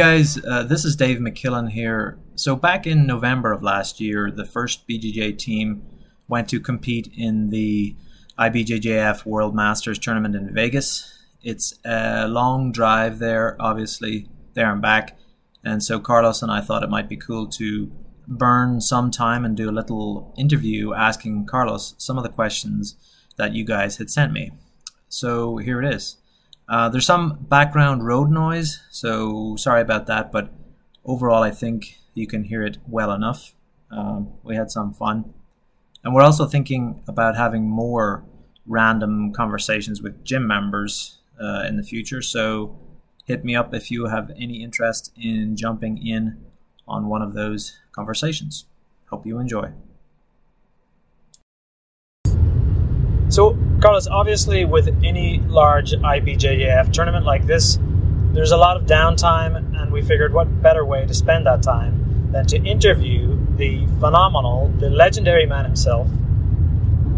[0.00, 2.18] Guys, uh, this is Dave McKillen here.
[2.34, 5.82] So, back in November of last year, the first BJJ team
[6.26, 7.94] went to compete in the
[8.38, 11.22] IBJJF World Masters tournament in Vegas.
[11.42, 15.18] It's a long drive there, obviously, there and back.
[15.62, 17.92] And so, Carlos and I thought it might be cool to
[18.26, 22.94] burn some time and do a little interview asking Carlos some of the questions
[23.36, 24.52] that you guys had sent me.
[25.10, 26.16] So, here it is.
[26.70, 30.52] Uh, there's some background road noise, so sorry about that, but
[31.04, 33.54] overall, I think you can hear it well enough.
[33.90, 35.34] Um, we had some fun.
[36.04, 38.24] And we're also thinking about having more
[38.66, 42.78] random conversations with gym members uh, in the future, so
[43.24, 46.38] hit me up if you have any interest in jumping in
[46.86, 48.64] on one of those conversations.
[49.06, 49.72] Hope you enjoy.
[53.30, 57.78] So, Carlos, obviously, with any large IBJJF tournament like this,
[58.32, 62.32] there's a lot of downtime, and we figured what better way to spend that time
[62.32, 66.08] than to interview the phenomenal, the legendary man himself,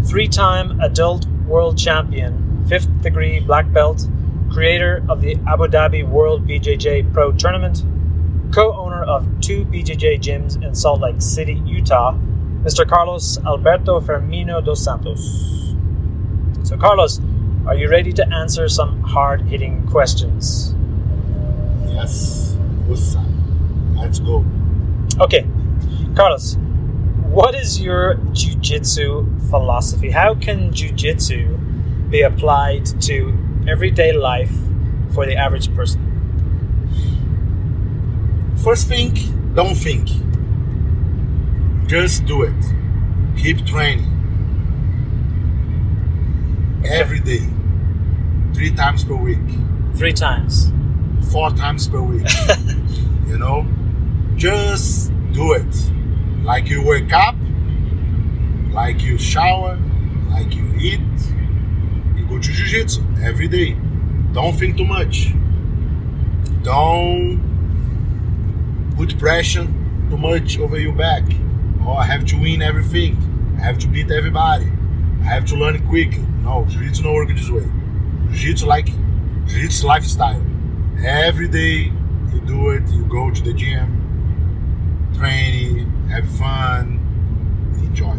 [0.04, 4.06] three time adult world champion, fifth degree black belt,
[4.50, 7.84] creator of the Abu Dhabi World BJJ Pro Tournament,
[8.52, 12.12] co owner of two BJJ gyms in Salt Lake City, Utah,
[12.64, 12.86] Mr.
[12.86, 15.74] Carlos Alberto Firmino dos Santos.
[16.62, 17.20] So, Carlos,
[17.66, 20.74] are you ready to answer some hard hitting questions?
[21.86, 22.56] Yes.
[23.94, 24.44] Let's go.
[25.20, 25.46] Okay.
[26.14, 26.56] Carlos,
[27.30, 30.10] what is your jiu jitsu philosophy?
[30.10, 31.56] How can jiu jitsu
[32.10, 33.32] be applied to
[33.68, 34.52] everyday life
[35.14, 36.00] for the average person?
[38.62, 39.14] First thing,
[39.54, 40.08] don't think.
[41.88, 42.64] Just do it.
[43.36, 44.11] Keep training
[46.84, 47.46] every day,
[48.54, 49.38] three times per week,
[49.94, 50.70] Three times.
[51.30, 52.26] four times per week.
[53.26, 53.66] you know,
[54.36, 55.90] just do it.
[56.42, 57.36] Like you wake up,
[58.72, 59.78] like you shower,
[60.30, 61.00] like you eat,
[62.16, 63.76] you go to jiu-jitsu every day.
[64.32, 65.28] Don't think too much.
[66.62, 67.40] Don't
[68.96, 69.66] put pressure
[70.10, 71.22] too much over your back.
[71.84, 73.16] Oh, I have to win everything.
[73.58, 74.66] I have to beat everybody.
[75.20, 76.18] I have to learn quick.
[76.42, 77.66] No, jiu-jitsu no work this way.
[78.30, 78.86] Jiu-jitsu like
[79.46, 80.42] jiu-jitsu lifestyle.
[81.04, 81.92] Every day
[82.32, 86.98] you do it, you go to the gym, training, have fun,
[87.78, 88.16] enjoy.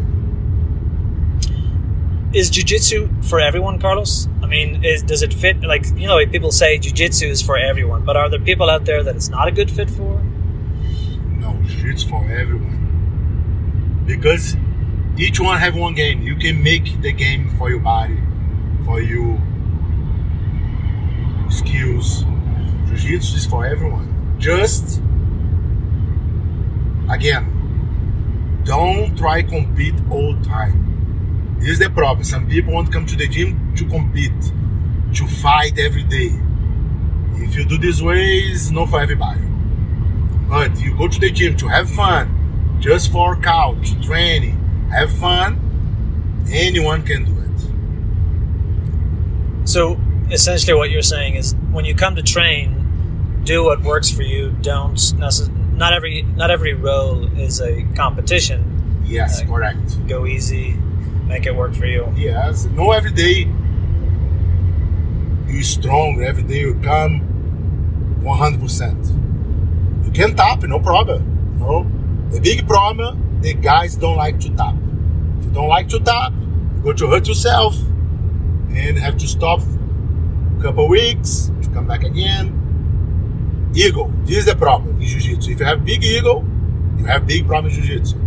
[2.33, 4.27] Is jiu-jitsu for everyone, Carlos?
[4.41, 5.61] I mean, is, does it fit?
[5.61, 9.03] Like, you know, people say jiu-jitsu is for everyone, but are there people out there
[9.03, 10.21] that it's not a good fit for?
[11.39, 12.79] No, jiu-jitsu for everyone.
[14.05, 14.55] Because
[15.17, 16.21] each one have one game.
[16.21, 18.17] You can make the game for your body,
[18.85, 19.39] for your
[21.49, 22.23] skills.
[22.87, 24.35] Jiu-jitsu is for everyone.
[24.39, 25.01] Just
[27.09, 31.57] again, don't try compete all time.
[31.59, 32.23] This is the problem.
[32.23, 34.31] Some people want to come to the gym to compete,
[35.13, 36.31] to fight every day.
[37.35, 39.41] If you do this way, it's not for everybody.
[40.49, 44.59] But you go to the gym to have fun, just for workout, training,
[44.99, 45.59] have fun.
[46.51, 47.59] Anyone can do it.
[49.67, 49.97] So
[50.31, 54.51] essentially, what you're saying is, when you come to train, do what works for you.
[54.61, 59.01] Don't necess- not every not every role is a competition.
[59.05, 60.07] Yes, Uh, correct.
[60.07, 60.75] Go easy,
[61.27, 62.07] make it work for you.
[62.15, 63.47] Yes, no every day
[65.47, 66.21] you're strong.
[66.23, 67.21] Every day you come
[68.23, 69.07] 100%.
[70.05, 71.57] You can tap, no problem.
[71.59, 71.85] No,
[72.31, 74.75] the big problem, the guys don't like to tap.
[75.53, 76.33] Don't like to tap,
[76.83, 77.77] going to hurt yourself
[78.69, 82.59] and have to stop a couple weeks to come back again.
[83.75, 85.51] Ego, this is the problem in jiu-jitsu.
[85.51, 86.43] If you have big ego,
[86.97, 88.17] you have big problem in jiu-jitsu.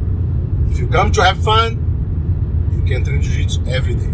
[0.70, 4.12] If you come to have fun, you can train jiu-jitsu every day.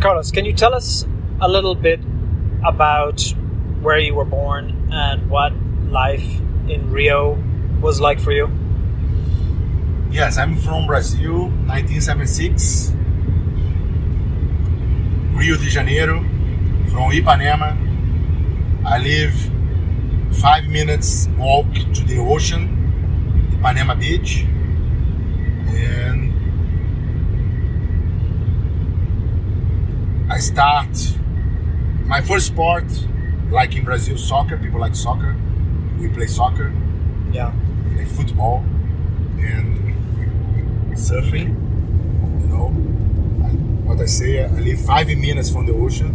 [0.00, 1.06] Carlos, can you tell us
[1.40, 2.00] a little bit
[2.64, 3.22] about
[3.80, 5.52] where you were born and what
[5.88, 7.34] life in Rio
[7.86, 8.50] was like for you?
[10.10, 12.90] Yes, I'm from Brazil, 1976.
[15.32, 16.18] Rio de Janeiro,
[16.90, 17.76] from Ipanema.
[18.84, 19.34] I live
[20.40, 22.66] five minutes walk to the ocean,
[23.52, 24.44] Ipanema Beach.
[25.68, 26.32] And
[30.28, 30.88] I start
[32.04, 32.86] my first sport,
[33.48, 34.56] like in Brazil, soccer.
[34.56, 35.36] People like soccer.
[36.00, 36.72] We play soccer,
[37.30, 37.52] Yeah.
[37.96, 38.62] Play football,
[39.38, 39.94] and
[40.96, 41.48] surfing.
[42.40, 42.66] You know,
[43.44, 43.48] I,
[43.88, 46.12] what I say, I live five minutes from the ocean,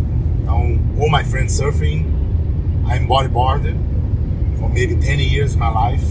[0.48, 2.06] Um, all my friends surfing.
[2.86, 3.80] I'm bodyboarding
[4.60, 6.04] for maybe 10 years my life.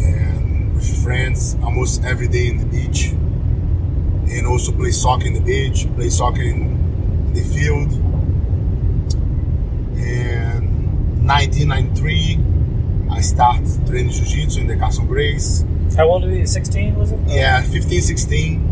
[0.00, 3.12] And with friends almost every day in the beach.
[4.30, 7.92] And also play soccer in the beach, play soccer in the field.
[9.96, 12.38] And 1993,
[13.10, 15.64] I start training jiu-jitsu in the Carlson Gracie.
[15.96, 16.46] How old were you?
[16.46, 17.20] 16, was it?
[17.26, 18.70] Yeah, 15, 16.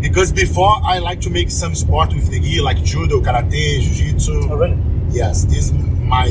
[0.00, 4.48] Because before I like to make some sport with the gi, like judo, karate, jiu-jitsu.
[4.50, 4.76] Oh, really?
[5.10, 6.28] Yes, this is my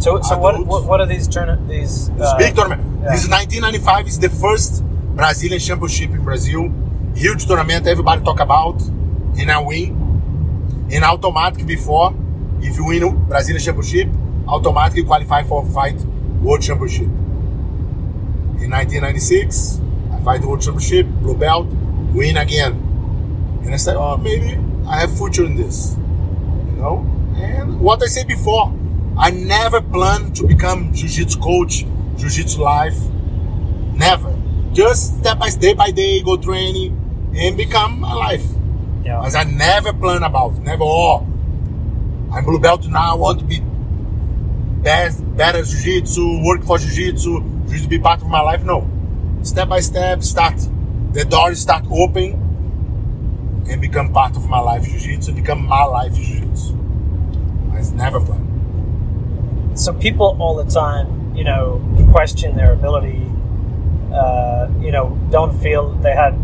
[0.00, 2.89] So, so what, what what are these tourna- these uh, big tournament.
[3.02, 3.12] Yeah.
[3.12, 4.84] This is 1995 is the first
[5.16, 6.70] Brazilian championship in Brazil.
[7.14, 8.80] Huge tournament, everybody talk about.
[9.38, 10.88] And I win.
[10.90, 12.14] In automatic before,
[12.60, 14.08] if you win Brazilian championship,
[14.46, 15.98] automatically qualify for fight
[16.42, 17.06] world championship.
[18.60, 19.80] In 1996,
[20.12, 21.68] I fight world championship, blue belt,
[22.12, 22.72] win again.
[23.64, 25.96] And I said, oh, maybe I have future in this.
[25.96, 27.06] You know?
[27.36, 28.74] And what I said before,
[29.16, 31.86] I never planned to become jiu-jitsu coach,
[32.20, 32.98] jiu-jitsu life.
[33.94, 34.36] Never.
[34.72, 36.96] Just step by day by day, go training
[37.36, 38.44] and become a life.
[39.04, 39.22] yeah.
[39.24, 40.54] As I never planned about.
[40.58, 41.26] Never, oh,
[42.32, 43.60] I'm blue belt now, I want to be
[44.82, 48.62] best, better jiu-jitsu, work for jiu-jitsu, jiu-jitsu be part of my life.
[48.64, 48.88] No.
[49.42, 50.54] Step by step, start.
[51.12, 52.46] The doors start open
[53.68, 56.76] and become part of my life jiu-jitsu, become my life jiu-jitsu.
[57.72, 58.46] I never planned.
[59.78, 61.80] so people all the time, you know,
[62.10, 63.30] question their ability.
[64.12, 66.34] Uh, you know, don't feel they had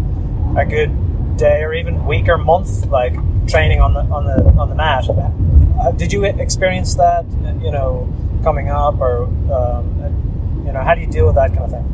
[0.57, 0.91] a good
[1.37, 3.15] day or even week or month, like
[3.47, 5.09] training on the on the on the mat.
[5.09, 7.25] Uh, did you experience that?
[7.63, 11.65] You know, coming up, or um, you know, how do you deal with that kind
[11.65, 11.87] of thing?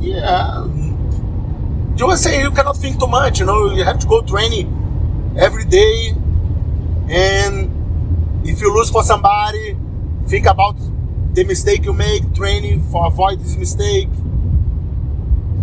[0.00, 0.64] Yeah.
[1.96, 4.68] You were saying you cannot think too much, you know, you have to go training
[5.38, 6.12] every day.
[7.08, 7.70] And
[8.44, 9.76] if you lose for somebody,
[10.26, 10.76] think about
[11.34, 14.08] the mistake you make, training for avoid this mistake.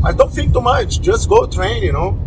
[0.03, 0.99] I don't think too much.
[0.99, 2.19] Just go train, you know,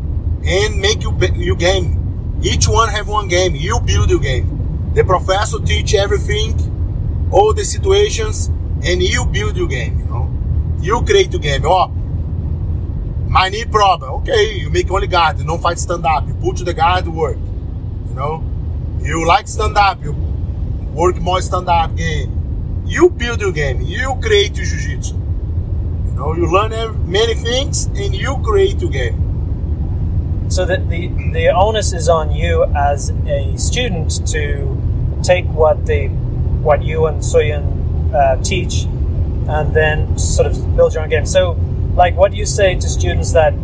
[0.45, 2.39] and make you your game.
[2.43, 3.55] Each one have one game.
[3.55, 4.93] You build your game.
[4.95, 8.47] The professor teach everything, all the situations,
[8.83, 9.99] and you build your game.
[9.99, 11.63] You know, you create your game.
[11.67, 11.89] Oh,
[13.29, 14.11] my knee problem.
[14.23, 15.39] Okay, you make only guard.
[15.39, 16.27] You don't fight stand up.
[16.27, 17.37] You put the guard work.
[17.37, 18.43] You know,
[19.03, 20.03] you like stand up.
[20.03, 20.13] You
[20.95, 22.44] work more stand up game.
[22.85, 23.81] You build your game.
[23.81, 25.14] You create your jiu-jitsu.
[25.14, 30.47] You know, you learn many things and you create your game.
[30.50, 36.09] So that the the onus is on you as a student to take what the
[36.62, 38.85] what you and Soyun uh, teach,
[39.49, 41.26] and then sort of build your own game.
[41.26, 41.59] So,
[41.95, 43.55] like, what do you say to students that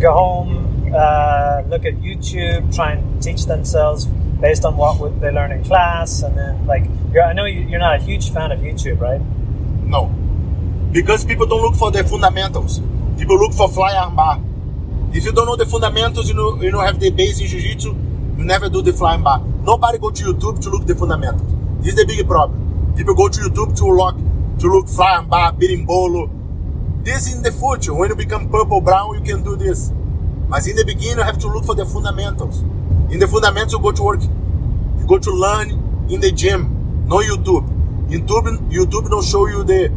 [0.00, 4.06] go home, uh, look at YouTube, try and teach themselves
[4.40, 7.80] based on what they learn in class, and then like, you're, I know you, you're
[7.80, 9.20] not a huge fan of YouTube, right?
[9.84, 10.06] No.
[10.92, 12.80] Because people don't look for the fundamentals.
[13.18, 14.40] People look for fly arm bar.
[15.12, 17.88] If you don't know the fundamentals, you know you don't have the base in jiu-jitsu,
[18.38, 19.44] you never do the flying bar.
[19.62, 21.52] Nobody go to YouTube to look the fundamentals.
[21.80, 22.94] This is the big problem.
[22.96, 24.16] People go to YouTube to look
[24.60, 25.52] to look fly bar,
[25.86, 26.30] bolo.
[27.02, 29.90] This in the future, when you become purple brown, you can do this.
[30.48, 32.60] But in the beginning, you have to look for the fundamentals.
[33.10, 35.70] In the fundamentals, you go to work, you go to learn
[36.10, 36.79] in the gym,
[37.10, 37.66] no YouTube.
[38.08, 39.88] YouTube, YouTube don't show you the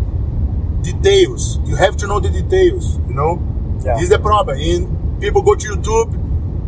[0.82, 1.60] details.
[1.64, 2.98] You have to know the details.
[3.08, 3.94] You know, yeah.
[3.94, 4.58] this is the problem.
[4.58, 6.12] In people go to YouTube,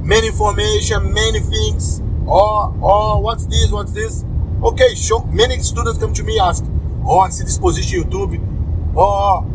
[0.04, 2.02] many information, many things.
[2.28, 3.72] Oh, oh, what's this?
[3.72, 4.24] What's this?
[4.64, 5.24] Okay, show.
[5.25, 6.64] Many students come to me ask,
[7.04, 8.94] oh, I see this position YouTube.
[8.96, 9.46] Oh,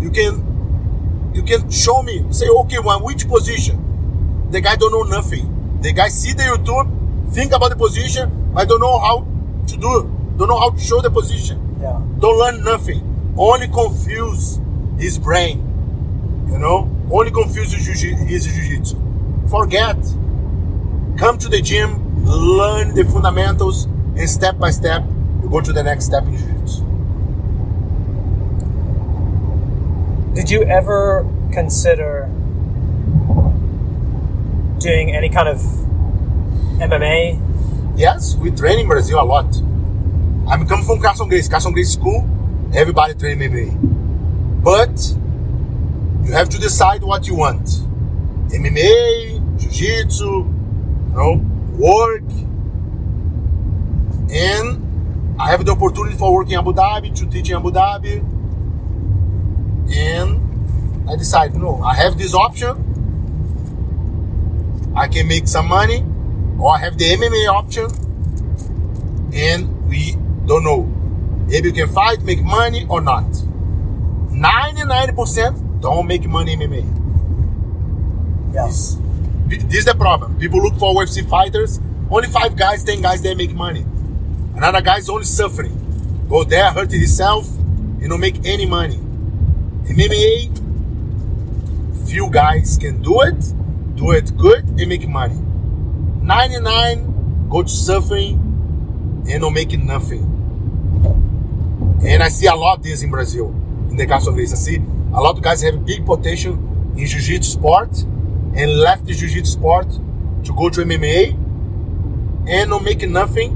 [0.00, 2.26] you can, you can show me.
[2.32, 4.50] Say, okay, one which position?
[4.50, 5.78] The guy don't know nothing.
[5.80, 9.26] The guy see the YouTube, think about the position, I don't know how
[9.68, 10.21] to do.
[10.36, 11.78] Don't know how to show the position.
[11.80, 12.00] Yeah.
[12.18, 13.34] Don't learn nothing.
[13.36, 14.60] Only confuse
[14.98, 15.58] his brain.
[16.50, 18.96] You know, only confuse his jiu-jitsu.
[19.48, 19.96] Forget.
[21.18, 25.04] Come to the gym, learn the fundamentals, and step by step,
[25.42, 26.84] you go to the next step in jiu-jitsu.
[30.34, 32.28] Did you ever consider
[34.78, 35.58] doing any kind of
[36.80, 37.38] MMA?
[37.96, 39.54] Yes, we train in Brazil a lot.
[40.48, 41.48] I'm coming from Carlson Gracie.
[41.48, 42.28] Carlson Gracie School,
[42.74, 44.62] everybody train MMA.
[44.62, 45.16] But
[46.26, 47.64] you have to decide what you want.
[48.52, 51.40] MMA, Jiu-Jitsu, you know,
[51.72, 52.22] work,
[54.30, 58.20] and I have the opportunity for working in Abu Dhabi to teach in Abu Dhabi.
[59.94, 62.88] And I decide, no, I have this option.
[64.94, 66.04] I can make some money,
[66.58, 67.88] or I have the MMA option,
[69.32, 70.88] and we don't know
[71.48, 73.24] if you can fight, make money or not.
[74.30, 76.84] 99% don't make money in MMA.
[78.54, 78.96] Yes.
[79.46, 80.38] This, this is the problem.
[80.38, 81.80] People look for UFC fighters.
[82.10, 83.84] Only five guys, ten guys, they make money.
[84.54, 85.78] Another guy's only suffering.
[86.28, 87.48] Go there, hurt himself,
[88.00, 88.96] you don't make any money.
[88.96, 90.50] In MMA,
[92.08, 95.40] few guys can do it, do it good, and make money.
[96.22, 98.34] 99 go to suffering
[99.28, 100.31] and don't making nothing.
[102.04, 103.48] And I see a lot of this in Brazil,
[103.90, 104.52] in the case of this.
[104.52, 104.76] I see
[105.12, 106.54] a lot of guys have big potential
[106.96, 107.96] in jiu-jitsu sport
[108.54, 109.88] and left the jiu-jitsu sport
[110.44, 111.32] to go to MMA
[112.48, 113.52] and not making nothing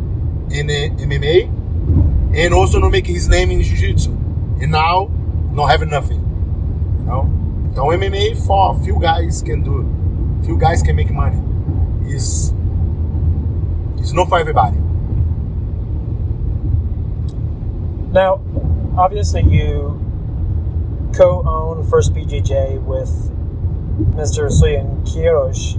[0.50, 1.57] in MMA
[2.37, 4.11] and also not making his name in Jiu-Jitsu.
[4.61, 5.11] And now,
[5.53, 6.21] not having nothing.
[6.99, 7.31] You know?
[7.73, 10.43] Então, MMA, for few guys can do.
[10.45, 11.43] Few guys can make money.
[12.05, 12.53] It's,
[13.99, 14.76] it's not for everybody.
[18.16, 18.40] Now,
[18.96, 20.00] obviously, you
[21.14, 23.11] co own First BJJ with
[24.16, 24.49] Mr.
[24.49, 25.76] Suyan Queiroz.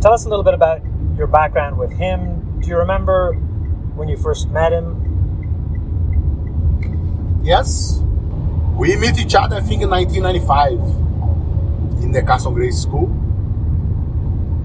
[0.00, 0.82] Tell us a little bit about
[1.16, 2.60] your background with him.
[2.60, 3.32] Do you remember
[3.96, 5.02] when you first met him?
[7.42, 8.00] Yes.
[8.76, 13.06] We met each other, I think, in 1995 in the Carlson Gracie School.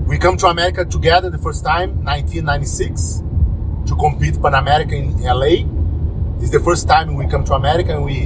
[0.06, 3.24] We come to America together the first time, 1996,
[3.88, 5.81] to compete Pan America in LA.
[6.42, 8.26] It's the first time we come to America and we,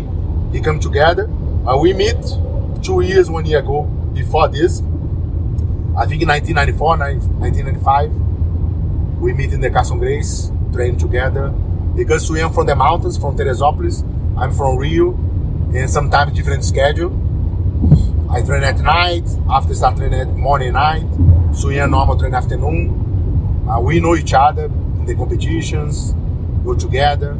[0.51, 1.29] we come together.
[1.67, 2.15] Uh, we meet
[2.81, 4.79] two years, one year ago before this.
[5.97, 12.41] I think in 1994, 1995, we meet in the Carlson Gracie train together because we
[12.41, 14.01] are from the mountains, from Teresópolis.
[14.37, 15.11] I'm from Rio,
[15.75, 17.11] and sometimes different schedule.
[18.31, 21.03] I train at night, after start training at morning night.
[21.51, 23.65] Suyan normal train afternoon.
[23.69, 26.13] Uh, we know each other in the competitions,
[26.63, 27.37] go together.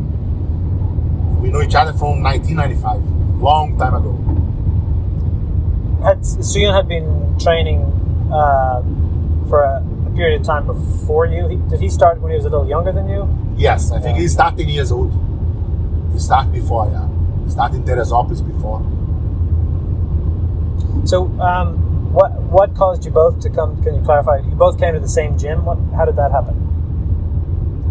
[1.46, 4.14] We know each other from 1995, long time ago.
[6.04, 7.84] Had Suyan had been training
[8.34, 8.82] uh,
[9.48, 9.86] for a
[10.16, 11.64] period of time before you?
[11.70, 13.30] Did he start when he was a little younger than you?
[13.56, 14.24] Yes, I think yeah.
[14.24, 15.14] he started 10 years old.
[16.14, 17.08] He started before, yeah.
[17.44, 18.82] He started in Teresópolis before.
[21.08, 23.84] So, um, what what caused you both to come?
[23.84, 24.38] Can you clarify?
[24.38, 25.64] You both came to the same gym.
[25.64, 25.78] What?
[25.96, 26.56] How did that happen?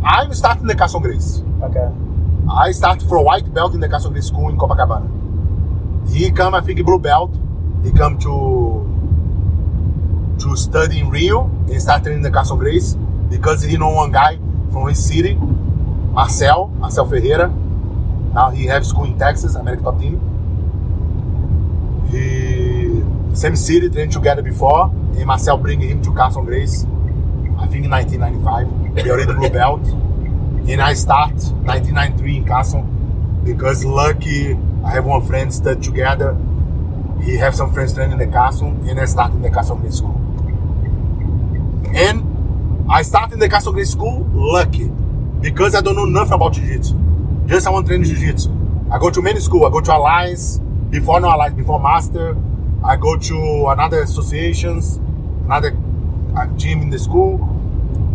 [0.05, 1.45] I'm starting the Carlson Gracie.
[1.63, 2.04] Okay.
[2.51, 5.09] I started for a white belt in the Carson Grace school in Copacabana.
[6.11, 7.35] He come, I think, blue belt.
[7.83, 8.83] He come to
[10.41, 12.95] to study in Rio and start training the Carson Grace
[13.31, 14.37] because he know one guy
[14.73, 17.49] from his city, Marcel, Marcel Ferreira.
[18.35, 20.21] Now he have school in Texas, American top team.
[22.11, 23.03] He
[23.35, 26.85] same city trained together before, and Marcel bring him to Carson Grace.
[27.59, 29.83] I think in 1995, he already blue belt,
[30.69, 36.37] and I start 1993 in Carlson because lucky I have one friend study together.
[37.23, 39.97] He have some friends training in the Carlson, and I start in the Carlson Gracie
[39.99, 40.21] school.
[41.95, 44.89] And I start in the Carlson Gracie School lucky
[45.41, 46.95] because I don't know nothing about Jiu-Jitsu.
[47.47, 48.51] Just I want to train jiu-jitsu.
[48.91, 49.67] I go to many school.
[49.67, 52.37] I go to Alliance, before no Alliance, before Master.
[52.83, 54.97] I go to another associations,
[55.45, 55.77] another
[56.37, 57.35] uh, gym in the school.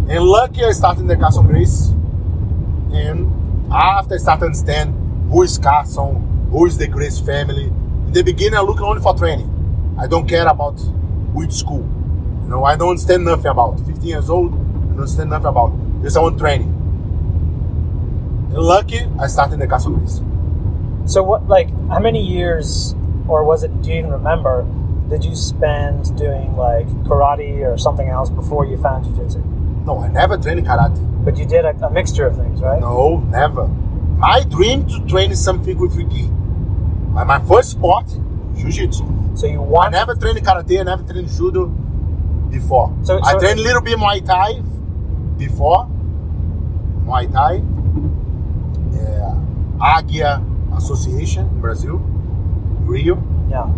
[0.10, 1.94] And lucky I start in the Carlson Gracie.
[2.94, 4.94] And after I start to understand
[5.32, 9.14] who is Carlson, who is the Grace family, in the beginning I look only for
[9.16, 9.56] training.
[10.00, 10.80] I don't care about
[11.34, 11.88] which school.
[12.44, 13.80] You know, I don't understand nothing about.
[13.82, 16.02] 15 years old, I don't understand nothing about.
[16.02, 16.70] Just I want training.
[18.50, 20.24] And lucky I started in the Carlson Gracie.
[21.06, 22.96] So what, like, how many years,
[23.28, 23.82] or was it?
[23.82, 24.66] Do you even remember?
[25.10, 29.40] Did you spend doing like karate or something else before you found jiu-jitsu?
[29.86, 31.19] No, I never trained karate.
[31.30, 32.82] But you did a, a mixture of things, right?
[32.82, 33.68] No, never.
[33.68, 36.28] My dream to train something with gi.
[37.14, 38.08] My, my first sport,
[38.56, 39.06] jiu-jitsu.
[39.36, 41.68] So you I want never trained karate, I never trained judo
[42.50, 42.92] before.
[43.04, 44.62] So- I so- trained a little bit Muay Thai
[45.38, 45.88] before.
[47.06, 47.62] Muay Thai.
[48.98, 49.36] Yeah.
[49.78, 50.42] Águia
[50.78, 51.98] Association in Brazil,
[52.90, 53.22] Rio.
[53.52, 53.70] yeah.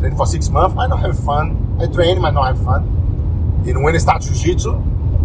[0.00, 1.78] Trained for six months, I don't have fun.
[1.80, 2.82] I train, but not have fun.
[3.64, 4.74] And when I start jiu-jitsu,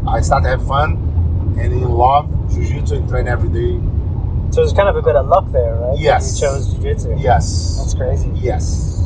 [0.07, 1.07] I start to have fun
[1.59, 3.79] and in love jiu-jitsu and train every day.
[4.51, 5.97] So there's kind of a bit of luck there, right?
[5.97, 6.41] Yes.
[6.41, 7.15] You chose jiu-jitsu.
[7.17, 7.77] Yes.
[7.77, 8.29] That's crazy.
[8.35, 8.97] Yes.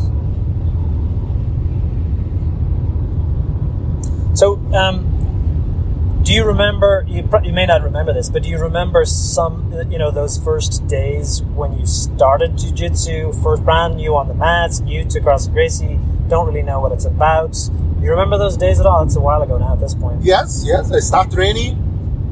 [4.34, 7.06] So, um, do you remember?
[7.08, 9.72] You, you may not remember this, but do you remember some?
[9.90, 14.80] You know, those first days when you started jiu-jitsu, first brand new on the mats,
[14.80, 17.56] new to Carlson Gracie, don't really know what it's about.
[18.02, 19.04] You remember those days at all?
[19.04, 19.74] It's a while ago now.
[19.74, 20.24] At this point.
[20.24, 20.92] Yes, yes.
[20.92, 21.78] I start training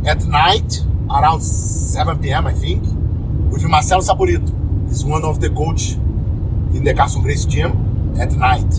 [0.05, 2.47] at night around 7 p.m.
[2.47, 2.83] I think
[3.51, 4.87] with Marcelo Saporito.
[4.87, 5.93] He's one of the coach
[6.75, 8.73] in the Carlson Gracie gym at night.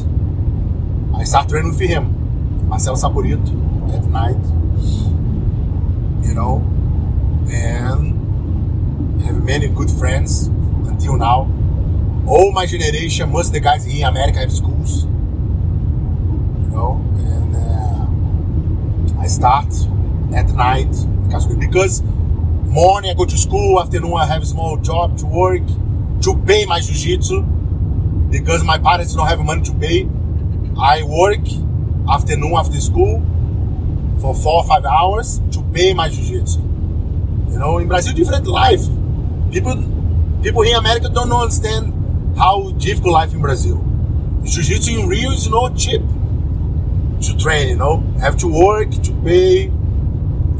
[1.17, 3.49] I start training with him, Marcelo Saporito,
[3.95, 4.37] at night.
[6.27, 6.59] You know,
[7.51, 10.49] and have many good friends
[10.89, 11.51] until now.
[12.27, 15.05] All my generation, most of the guys here in America have schools.
[15.05, 17.57] You know, and
[19.17, 19.73] uh, I start
[20.35, 20.95] at night
[21.35, 22.03] because- because
[22.67, 25.63] morning I go to school, afternoon I have a small job to work
[26.23, 27.43] to pay my jiu-jitsu
[28.31, 30.09] because my parents don't have money to pay.
[30.79, 31.41] I work
[32.09, 33.23] afternoon after school
[34.19, 36.61] for four or five hours to pay my jiu-jitsu.
[37.51, 38.83] You know, in Brazil, different life.
[39.53, 39.77] People,
[40.43, 41.93] people here in America don't understand
[42.37, 43.81] how difficult life in Brazil.
[44.45, 46.03] Jiu-jitsu in Rio is not cheap
[47.23, 48.03] to train, you know.
[48.21, 49.65] Have to work to pay,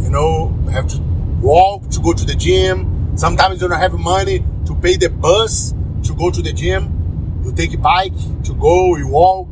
[0.01, 0.99] you know, have to
[1.41, 3.17] walk to go to the gym.
[3.17, 5.75] Sometimes you don't have money to pay the bus
[6.05, 7.43] to go to the gym.
[7.45, 9.49] You take a bike to go, you walk,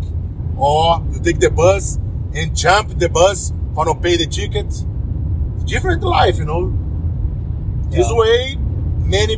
[0.56, 1.98] or you take the bus
[2.34, 4.72] and jump the bus for not pay the ticket.
[5.66, 6.72] Different life, you know.
[7.90, 8.56] This way,
[9.04, 9.36] many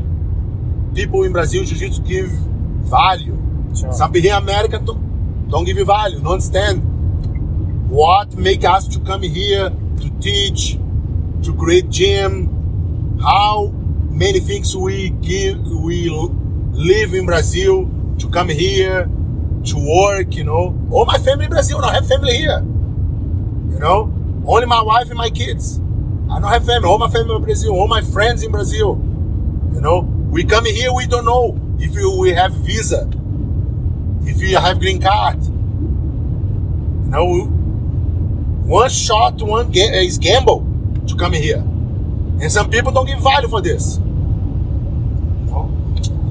[0.94, 3.36] people in Brazil Jiu-Jitsu give value.
[3.76, 3.92] Sure.
[3.92, 8.86] Some people here in America don't, don't give you value, don't understand what make us
[8.88, 10.78] to come here to teach,
[11.44, 13.68] to create gym, how
[14.10, 16.08] many things we give, we
[16.72, 19.04] live in Brazil to come here
[19.64, 20.78] to work, you know.
[20.90, 22.60] All my family in Brazil, I have family here.
[22.60, 24.12] You know,
[24.46, 25.78] only my wife and my kids.
[26.30, 26.88] I don't have family.
[26.88, 29.00] All my family in Brazil, all my friends in Brazil.
[29.74, 33.08] You know, we come here, we don't know if we have visa,
[34.22, 35.42] if you have green card.
[35.44, 37.44] You know,
[38.66, 40.73] one shot, one ga- is gamble
[41.06, 43.98] to come here, and some people don't give value for this.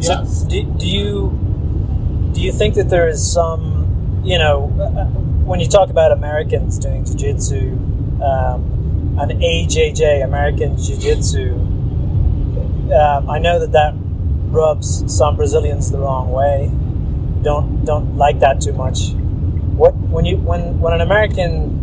[0.02, 5.06] So do, do you do you think that there is some you know uh,
[5.46, 7.72] when you talk about Americans doing jiu-jitsu
[8.22, 11.54] um, and AJJ American jiu-jitsu
[12.92, 13.94] um, I know that that
[14.52, 16.70] rubs some Brazilians the wrong way.
[17.42, 19.14] Don't don't like that too much.
[19.76, 21.83] What when you when when an American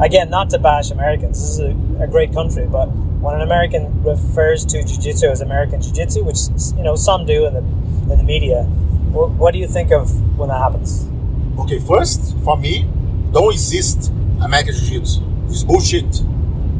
[0.00, 2.86] again not to bash Americans this is a, a great country but
[3.22, 6.38] when an American refers to jiu-jitsu as American jiu-jitsu which
[6.76, 7.60] you know some do in the
[8.12, 8.62] in the media
[9.12, 11.08] what, what do you think of when that happens
[11.58, 12.88] Okay, first, for me,
[13.30, 15.20] don't exist American Jiu-Jitsu.
[15.48, 16.22] It's bullshit.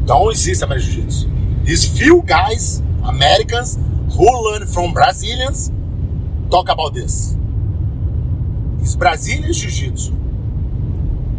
[0.07, 1.31] Don't exist American Jiu-Jitsu.
[1.63, 3.79] These few guys, Americans,
[4.17, 5.71] who learn from Brazilians,
[6.51, 7.37] talk about this.
[8.81, 10.13] It's Brazilian Jiu-Jitsu.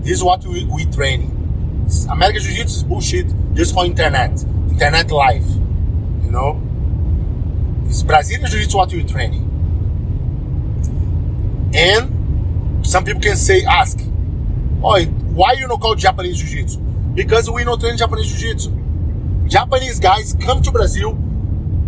[0.03, 1.31] This is what we, we training.
[2.09, 4.31] American Jiu-Jitsu is bullshit just for internet.
[4.69, 5.47] Internet life.
[6.23, 6.61] You know?
[7.85, 9.49] It's Brazilian Jiu-Jitsu what we training.
[11.75, 13.99] And some people can say, ask,
[14.79, 16.79] why you not call Japanese Jiu-Jitsu?
[17.15, 18.71] Because we not train Japanese Jiu-Jitsu.
[19.47, 21.17] Japanese guys come to Brazil,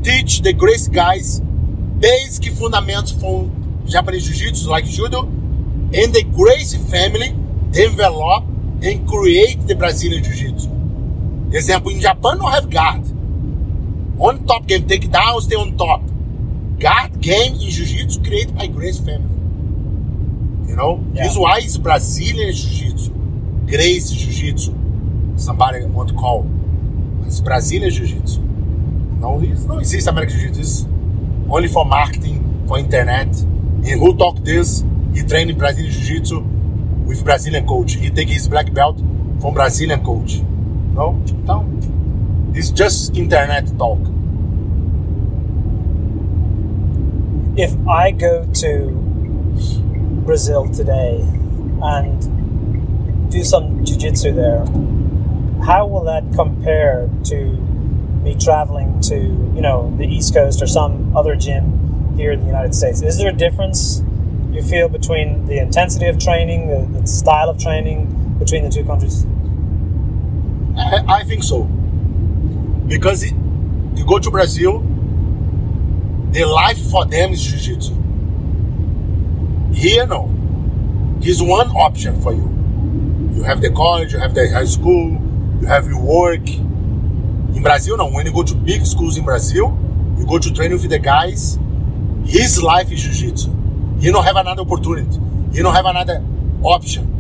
[0.03, 7.35] teach the Gracie guys basic fundamentals from Japanese Jiu-Jitsu like Judo, and the Gracie family
[7.71, 8.43] develop
[8.85, 10.69] and create the Brazilian Jiu-Jitsu.
[11.51, 13.01] Example, in Japan don't have guard.
[14.19, 16.01] On top game, takedown, stay on top.
[16.79, 19.35] Guard game in Jiu-Jitsu created by Gracie family.
[20.69, 21.03] You know?
[21.13, 21.23] Yeah.
[21.23, 23.11] This is why Brazilian Jiu-Jitsu.
[23.67, 24.73] Gracie Jiu-Jitsu.
[25.37, 26.47] Somebody want to call.
[27.25, 28.39] It's Brazilian Jiu-Jitsu.
[29.19, 30.61] Não, não existe American Jiu-Jitsu.
[30.61, 30.85] It's
[31.49, 33.27] only for marketing, for internet.
[33.27, 34.83] And who talk this?
[35.13, 36.44] He train in Brazilian Jiu-Jitsu
[37.05, 37.93] with Brazilian coach.
[37.93, 38.97] He take his black belt
[39.41, 40.41] from Brazilian coach.
[40.93, 41.19] No?
[41.27, 41.65] Então,
[42.53, 43.99] it's just internet talk.
[47.57, 48.89] if I go to
[50.25, 51.21] Brazil today
[51.81, 54.65] and do some jiu-jitsu there,
[55.65, 57.45] how will that compare to
[58.23, 62.45] me traveling to, you know, the East Coast or some other gym here in the
[62.45, 63.01] United States?
[63.01, 64.03] Is there a difference
[64.55, 68.83] you feel between the intensity of training, the, the style of training between the two
[68.85, 69.25] countries?
[70.77, 71.63] I, I think so.
[72.87, 73.33] Because it,
[73.95, 74.79] you go to Brazil,
[76.31, 77.93] the life for them is jiu-jitsu.
[79.73, 80.27] Here, no.
[81.21, 82.49] Here's one option for you.
[83.33, 85.21] You have the college, you have the high school,
[85.61, 86.47] you have your work.
[86.47, 88.09] In Brazil, no.
[88.09, 89.77] When you go to big schools in Brazil,
[90.17, 91.57] you go to training with the guys.
[92.25, 93.51] His life is jiu-jitsu.
[93.99, 95.19] He don't have another opportunity.
[95.51, 96.23] He don't have another
[96.63, 97.11] option.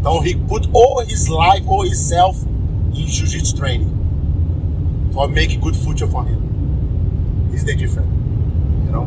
[0.00, 2.40] Então he put all his life, all himself
[2.94, 7.50] in jiu-jitsu training for make a good future for him.
[7.52, 8.08] Is the difference,
[8.84, 9.06] you know?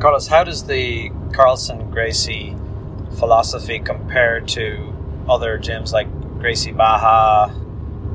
[0.00, 2.54] Carlos, how does the Carlson Gracie
[3.18, 4.92] philosophy compare to
[5.28, 6.06] other gyms like
[6.38, 7.50] Gracie Barra,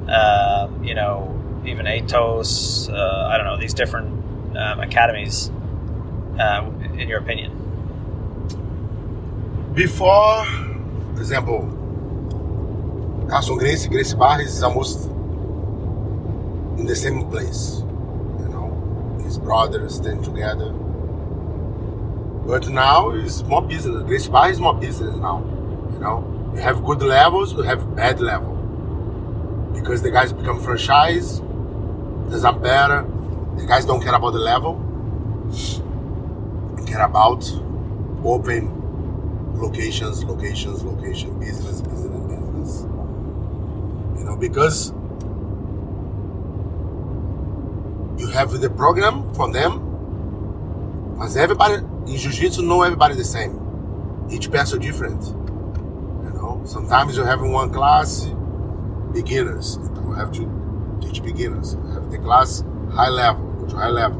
[0.07, 4.07] um, you know, even Atos, uh, I don't know, these different
[4.57, 5.51] um, academies,
[6.39, 7.55] uh, in your opinion?
[9.73, 10.45] Before,
[11.13, 11.75] for example,
[13.29, 15.05] Carlson Gracie, Gracie Barra is almost
[16.79, 17.81] in the same place.
[18.39, 20.71] You know, his brothers stand together.
[22.47, 24.01] But now it's more business.
[24.03, 25.43] Gracie Barra is more business now.
[25.93, 28.55] You know, you have good levels, you have bad level.
[29.73, 31.41] Because the guys become franchise,
[32.29, 33.05] there's a better.
[33.57, 34.75] The guys don't care about the level.
[36.75, 37.43] They care about
[38.23, 38.75] open
[39.59, 42.81] locations, locations, location, business, business, business.
[44.17, 44.93] You know, because
[48.17, 49.79] you have the program from them,
[51.17, 54.27] but everybody in jiu-jitsu know everybody the same.
[54.29, 55.25] Each person different.
[55.25, 58.29] You know, sometimes you have in one class
[59.13, 59.79] beginners.
[59.81, 60.58] You have to
[61.01, 61.73] teach beginners.
[61.93, 64.19] Have the class high level, go to high level.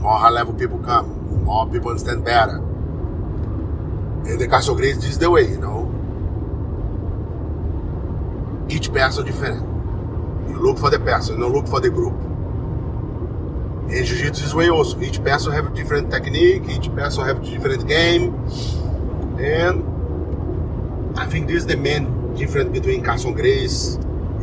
[0.00, 2.56] More high level people come, more people understand better.
[4.26, 5.90] And the Castle Grace is the way, you know.
[8.68, 9.62] Each person different.
[10.48, 12.14] You look for the person, you don't look for the group.
[13.90, 14.98] In Jiu-Jitsu this way also.
[15.00, 18.34] Each person have different technique, each person have different game.
[19.38, 19.84] And
[21.18, 23.98] I think this is the main difference between Castle Grace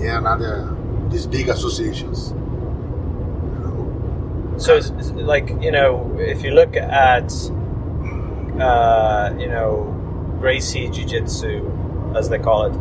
[0.07, 0.75] and other
[1.09, 2.33] these big associations.
[4.57, 4.77] So,
[5.15, 7.31] like you know, if you look at,
[8.61, 9.87] uh, you know,
[10.39, 12.73] Gracie Jiu Jitsu, as they call it,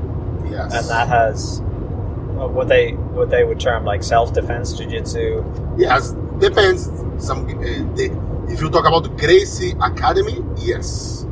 [0.51, 0.75] Yes.
[0.75, 5.45] and that has uh, what they what they would term like self defense Jiu Jitsu.
[5.79, 6.85] Yes, depends.
[7.19, 8.11] Some uh, the,
[8.49, 11.25] if you talk about the Gracie Academy, yes,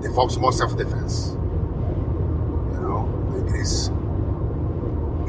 [0.00, 1.32] they focus more self defense.
[2.72, 3.92] You know, the Gracie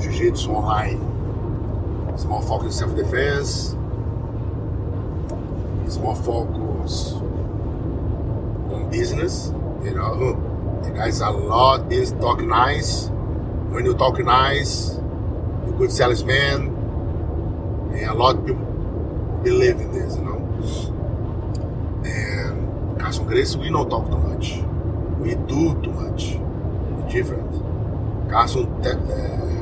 [0.03, 0.99] Jiu Jitsu online.
[2.25, 3.75] More focus self defense.
[5.85, 7.13] It's more focus
[8.73, 9.51] on business.
[9.83, 13.07] You know, the guys a lot is talk nice.
[13.69, 14.95] When you talk nice,
[15.65, 16.67] you're good salesman.
[17.93, 18.65] And a lot of people
[19.43, 20.39] believe in this, you know.
[22.05, 24.57] And Carson Grace, we don't talk too much.
[25.19, 26.37] We do too much.
[27.11, 27.51] Different.
[28.29, 29.52] Carson uh,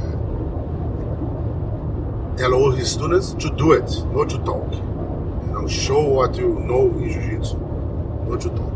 [2.38, 4.72] tell all his students to do it, not to talk.
[4.74, 7.58] You know, show what you know in Jiu-Jitsu,
[8.28, 8.72] not to talk.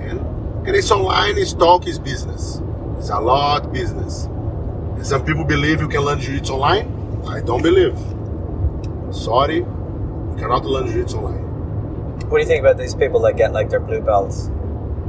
[0.00, 2.60] And Grace Online is talk is business.
[2.98, 4.24] It's a lot business.
[4.24, 7.24] And some people believe you can learn Jiu-Jitsu online.
[7.26, 7.96] I don't believe.
[9.14, 11.44] Sorry, you cannot learn Jiu-Jitsu online.
[12.28, 14.50] What do you think about these people that get like their blue belts?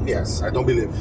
[0.05, 0.95] Yes, I don't believe.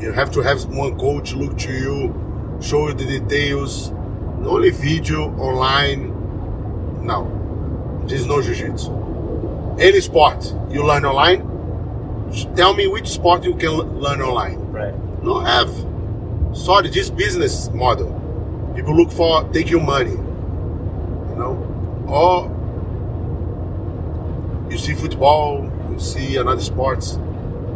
[0.00, 3.92] You have to have one coach look to you, show you the details.
[4.44, 6.12] Only video online.
[7.04, 7.26] No,
[8.06, 9.76] this is no jiu-jitsu.
[9.78, 11.48] Any sport you learn online.
[12.56, 14.58] Tell me which sport you can learn online.
[14.70, 14.94] Right.
[15.22, 15.70] No have.
[16.54, 18.10] Sorry, this business model.
[18.74, 20.10] People look for take your money.
[20.10, 21.56] You know,
[22.08, 22.50] or
[24.70, 27.18] you see football, you see another sports.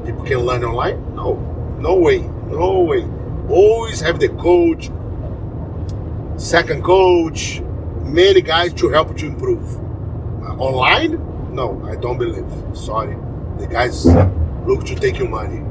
[0.05, 1.15] People can learn online.
[1.15, 1.35] No,
[1.79, 3.07] no way, no way.
[3.49, 4.91] Always have the coach,
[6.37, 7.61] second coach,
[8.03, 9.77] many guys to help to improve.
[10.42, 11.20] Uh, online?
[11.55, 12.46] No, I don't believe.
[12.77, 13.16] Sorry,
[13.59, 14.07] the guys
[14.66, 15.62] look to take your money.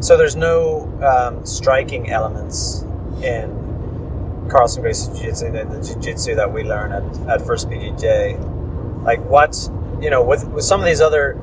[0.00, 2.82] So there's no um, striking elements
[3.22, 9.02] in Carlson Gracie Jiu-Jitsu, the, the Jiu-Jitsu that we learn at, at First BJJ.
[9.02, 9.56] Like what,
[10.00, 11.38] you know, with, with some of these other,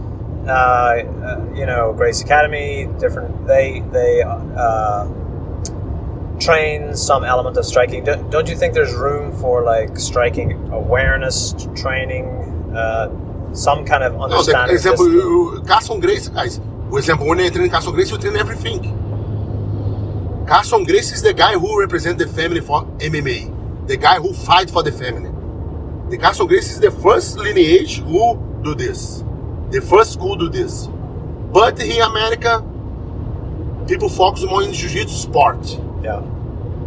[0.46, 5.06] uh, uh, you know, Gracie Academy, different, they, they uh,
[6.46, 8.04] train some element of striking.
[8.04, 12.26] Don't, don't you think there's room for like striking awareness training,
[12.76, 13.10] uh,
[13.54, 14.76] some kind of No, the understanding?
[14.76, 15.22] example, system?
[15.22, 16.60] you- Carlson Gracie, guys.
[16.90, 19.00] For example, when I train Carlson Gracie, you train everything.
[20.48, 23.88] Carlson Gracie is the guy who represents the family for MMA.
[23.88, 25.32] The guy who fight for the family.
[26.10, 29.24] The Carlson Gracie is the first lineage who do this.
[29.72, 30.88] The first school do this.
[31.52, 32.62] But in America,
[33.88, 35.80] people focus more in jiu-jitsu sport.
[36.04, 36.22] Yeah.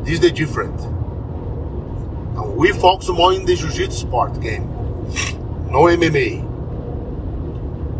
[0.07, 0.81] This is the different.
[2.39, 4.69] And we focus more in the jiu-jitsu sport game.
[5.69, 6.45] No MMA.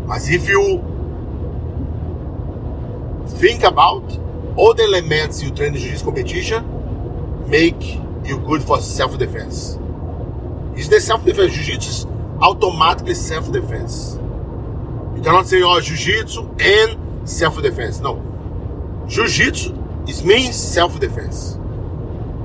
[0.07, 0.79] Mas if you
[3.27, 4.03] think about
[4.55, 9.77] all the elements you train in jiu-jitsu competition, make you good for self-defense.
[10.77, 11.53] It's the self-defense.
[11.53, 12.05] Jiu-jitsu is
[12.39, 14.15] automatically self-defense.
[15.17, 17.99] You cannot say, oh, jiu-jitsu and self-defense.
[17.99, 18.23] No.
[19.09, 21.57] Jiu-jitsu is means self-defense.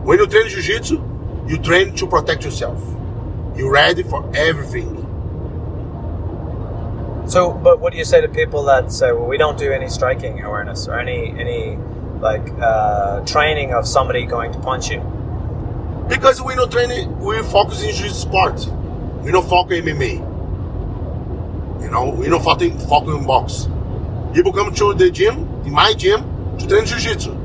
[0.05, 1.01] When you train jiu-jitsu,
[1.47, 2.83] you train to protect yourself.
[3.57, 4.99] You're ready for everything.
[7.29, 9.89] So, but what do you say to people that say, "Well, we don't do any
[9.89, 11.79] striking awareness or any any
[12.21, 15.01] like uh, training of somebody going to punch you"?
[16.09, 18.67] Because we not training, we focus in jiu-jitsu sport.
[19.23, 20.15] We don't focus MMA.
[21.81, 23.69] You know, we don't focus focus in box.
[24.35, 26.23] People come to the gym, in my gym,
[26.59, 27.42] to train jiu-jitsu.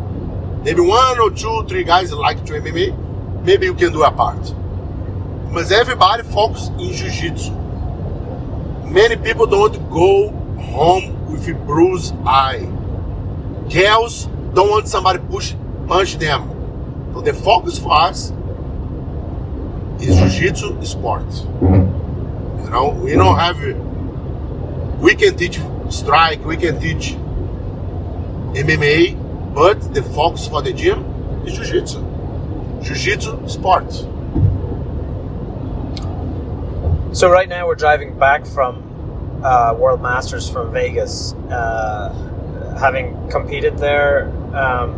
[0.67, 3.45] Maybe one or two, three guys like to MMA.
[3.45, 4.53] Maybe you can do a part.
[5.53, 7.51] But everybody focus in jiu-jitsu.
[8.84, 12.65] Many people don't go home with a bruised eye.
[13.73, 15.53] Girls don't want somebody push
[15.88, 16.49] punch them.
[17.13, 18.34] So the focus for us
[20.01, 21.34] is jiu-jitsu sport.
[21.62, 23.58] You know, we don't have.
[24.99, 27.13] We can teach strike, we can teach
[28.51, 29.27] MMA,
[29.58, 31.04] but the focus for the gym
[31.43, 32.00] is jiu-jitsu.
[32.84, 33.50] Jiu-jitsu.
[37.12, 43.80] So right now we're driving back from uh, World Masters from Vegas, uh, having competed
[43.80, 44.30] there.
[44.56, 44.93] Um,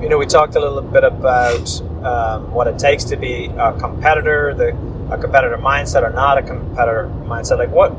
[0.00, 3.78] you know, we talked a little bit about um, what it takes to be a
[3.78, 4.68] competitor, the
[5.12, 7.58] a competitor mindset or not a competitor mindset.
[7.58, 7.92] Like what,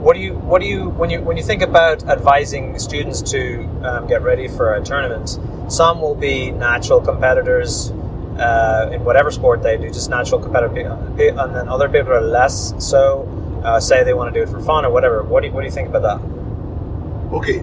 [0.00, 3.64] what do you, what do you, when you when you think about advising students to
[3.84, 5.38] um, get ready for a tournament?
[5.68, 7.90] Some will be natural competitors
[8.38, 12.72] uh, in whatever sport they do, just natural competitive, and then other people are less
[12.78, 13.28] so.
[13.62, 15.22] Uh, say they want to do it for fun or whatever.
[15.22, 17.34] What do you, what do you think about that?
[17.36, 17.62] Okay,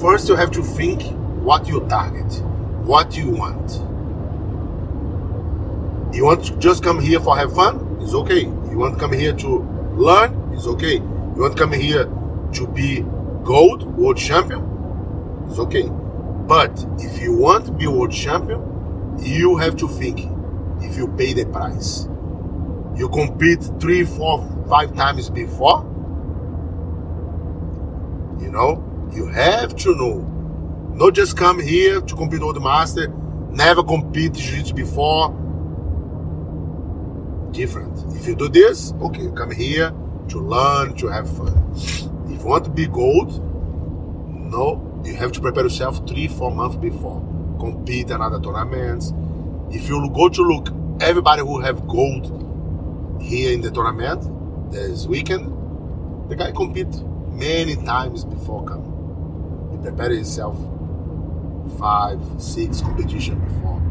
[0.00, 1.02] first you have to think
[1.44, 2.32] what you target,
[2.86, 3.82] what you want.
[6.14, 7.98] You want to just come here for have fun?
[8.00, 8.40] It's okay.
[8.40, 9.58] You want to come here to
[9.96, 10.50] learn?
[10.54, 11.02] It's okay.
[11.38, 12.04] You want to come here
[12.54, 13.02] to be
[13.44, 15.46] gold world champion?
[15.48, 15.88] It's okay.
[15.88, 20.18] But if you want to be world champion, you have to think
[20.82, 22.08] if you pay the price.
[22.96, 25.84] You compete three, four, five times before.
[28.40, 28.82] You know,
[29.14, 30.18] you have to know.
[30.92, 33.14] Not just come here to compete with the master,
[33.50, 35.28] never compete jiu-jitsu before.
[37.52, 38.16] Different.
[38.16, 39.94] If you do this, okay, come here
[40.28, 41.72] to learn, to have fun.
[41.74, 43.42] If you want to be gold,
[44.50, 47.20] no, you have to prepare yourself three, four months before.
[47.58, 49.12] Compete in other tournaments.
[49.70, 50.68] If you go to look,
[51.00, 55.52] everybody who have gold here in the tournament this weekend,
[56.30, 56.94] the guy compete
[57.32, 59.68] many times before coming.
[59.72, 60.56] He prepare himself
[61.78, 63.82] five, six competition before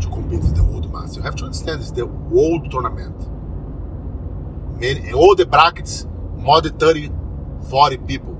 [0.00, 1.20] to compete in the World Master.
[1.20, 3.16] You have to understand it's the world tournament.
[4.82, 7.10] Many, in all the brackets, more than 30,
[7.70, 8.36] 40 people.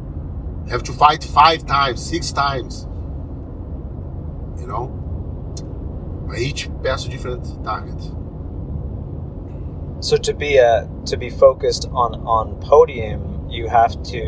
[0.68, 2.88] Have to fight five times, six times.
[4.58, 4.90] You know.
[6.36, 8.00] Each pass a different target.
[10.00, 14.22] So to be a to be focused on on podium, you have to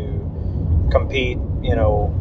[0.91, 1.39] compete.
[1.63, 2.15] You know,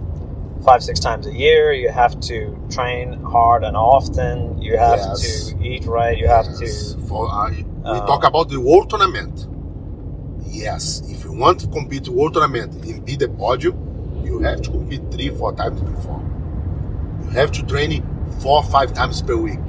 [0.65, 1.73] five six times a year.
[1.73, 4.61] You have to train hard and often.
[4.61, 5.49] You have Yes.
[5.53, 6.17] to eat right.
[6.17, 6.67] You have to.
[7.09, 9.47] For, uh, we Uh, talk about the world tournament.
[10.63, 13.75] Yes, if you want to compete world tournament and be the podium,
[14.23, 16.21] you have to compete three, four times before.
[17.21, 18.01] You have to train
[18.39, 19.59] four, five times per week.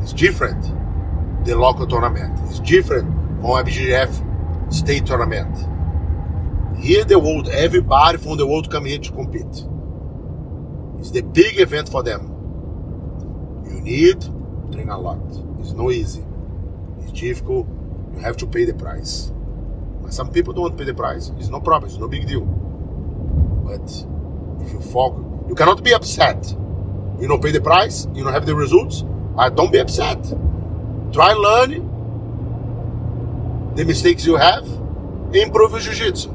[0.00, 0.62] It's different.
[1.44, 5.54] The local tournament It's different from IBJJF state tournament.
[6.78, 9.66] Here, the world, everybody from the world come here to compete.
[10.98, 12.30] It's the big event for them.
[13.66, 15.20] You need to train a lot.
[15.60, 16.24] It's not easy.
[17.00, 17.66] It's difficult.
[18.14, 19.33] You have to pay the price.
[20.10, 21.32] Some people don't pay the price.
[21.38, 21.90] It's no problem.
[21.90, 22.42] It's no big deal.
[22.42, 23.82] But
[24.64, 26.54] if you focus, you cannot be upset.
[27.20, 28.06] You don't pay the price.
[28.14, 29.02] You don't have the results.
[29.34, 30.22] But don't be upset.
[31.12, 31.90] Try learn
[33.74, 34.66] the mistakes you have.
[35.32, 36.30] Improve your jiu-jitsu.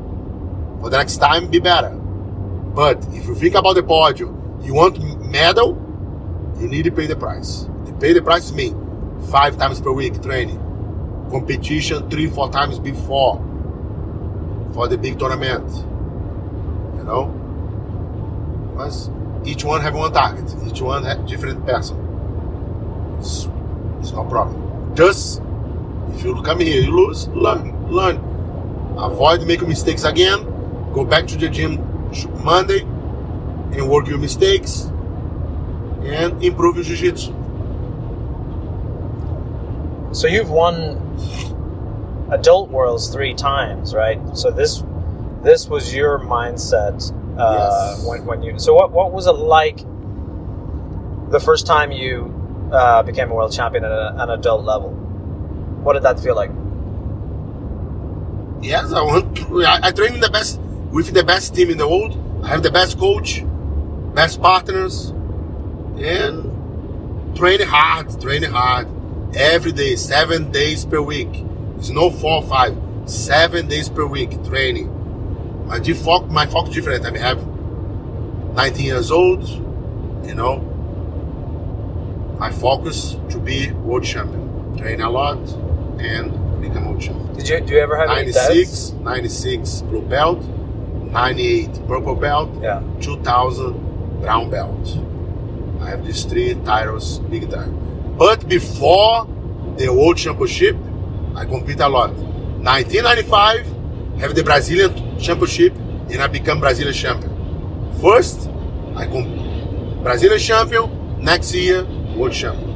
[0.82, 1.90] For the next time, be better.
[1.90, 5.78] But if you think about the podium, you want medal,
[6.60, 7.68] you need to pay the price.
[7.86, 8.76] The pay the price mean
[9.32, 10.60] five times per week training,
[11.30, 13.46] competition three, four times before
[14.74, 15.70] for the big tournament.
[16.98, 17.26] You know,
[18.72, 19.10] because
[19.46, 21.98] each one have one target, each one have different person.
[23.20, 23.48] It's,
[24.00, 24.96] it's no problem.
[24.96, 25.42] Just
[26.14, 28.18] if you come here, you lose, learn, learn.
[28.98, 30.44] Avoid making mistakes again.
[30.94, 31.78] Go back to the gym
[32.44, 34.92] Monday and work your mistakes
[36.04, 37.34] and improve your jiu-jitsu.
[40.12, 40.98] So you've won
[42.32, 44.20] adult worlds three times, right?
[44.38, 44.84] So this
[45.42, 47.54] this was your mindset uh,
[47.96, 48.06] Yes.
[48.06, 48.60] when, when you.
[48.60, 49.80] So what what was it like
[51.32, 54.92] the first time you uh, became a world champion at a, an adult level?
[55.84, 56.52] What did that feel like?
[58.62, 59.38] Yes, I want.
[59.38, 60.60] To, I, I train in the best
[60.92, 62.18] with the best team in the world.
[62.44, 63.44] I have the best coach,
[64.14, 65.12] best partners,
[65.98, 68.88] and train hard, train hard
[69.36, 71.46] every day, seven days per week.
[71.80, 74.88] It's no four, five, seven days per week training.
[75.66, 77.06] My default, my focus different.
[77.06, 77.46] I have
[78.54, 79.48] 19 years old,
[80.28, 80.58] you know.
[82.38, 84.78] My focus to be world champion.
[84.78, 85.38] Train a lot
[86.00, 87.34] and become world champion.
[87.38, 90.44] Did you do you ever have any 96, 96 blue belt,
[91.12, 92.50] 98 purple belt.
[92.62, 92.84] Yeah.
[93.00, 94.98] 2000 brown belt.
[95.82, 98.18] I have these three titles big time.
[98.18, 99.26] But before
[99.78, 100.76] the World Championship,
[101.36, 102.12] I compete a lot.
[102.12, 103.66] 1995,
[104.20, 107.32] have the Brazilian Championship and I become Brazilian champion.
[108.02, 108.50] First,
[108.96, 111.24] I come Brazilian champion.
[111.24, 111.84] Next year,
[112.16, 112.70] world champion.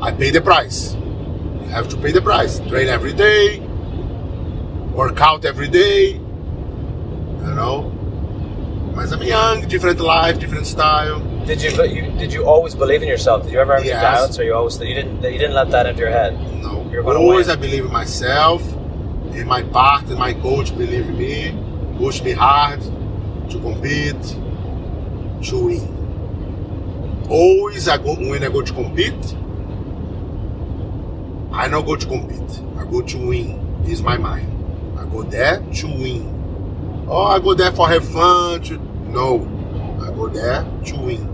[0.00, 0.94] I pay the price.
[0.94, 2.60] You have to pay the price.
[2.60, 3.60] Train every day,
[4.94, 6.12] work out every day.
[6.12, 7.97] You know.
[8.98, 11.20] Mas I'm young, different life, different style.
[11.46, 13.44] Did you, you did you always believe in yourself?
[13.44, 15.86] Did you ever have any doubts, or you always you didn't you didn't let that
[15.86, 16.32] into your head?
[16.60, 17.56] No, You're always win.
[17.56, 18.60] I believe in myself,
[19.36, 22.80] in my part, and my coach believe in me, push me hard
[23.50, 24.20] to compete,
[25.46, 27.26] to win.
[27.30, 29.26] Always I go when I go to compete,
[31.52, 32.52] I not go to compete.
[32.76, 33.84] I go to win.
[33.86, 34.98] Is my mind.
[34.98, 37.06] I go there to win.
[37.08, 38.60] Oh, I go there for have fun.
[38.64, 39.40] To, no,
[40.02, 41.26] I go there chewing.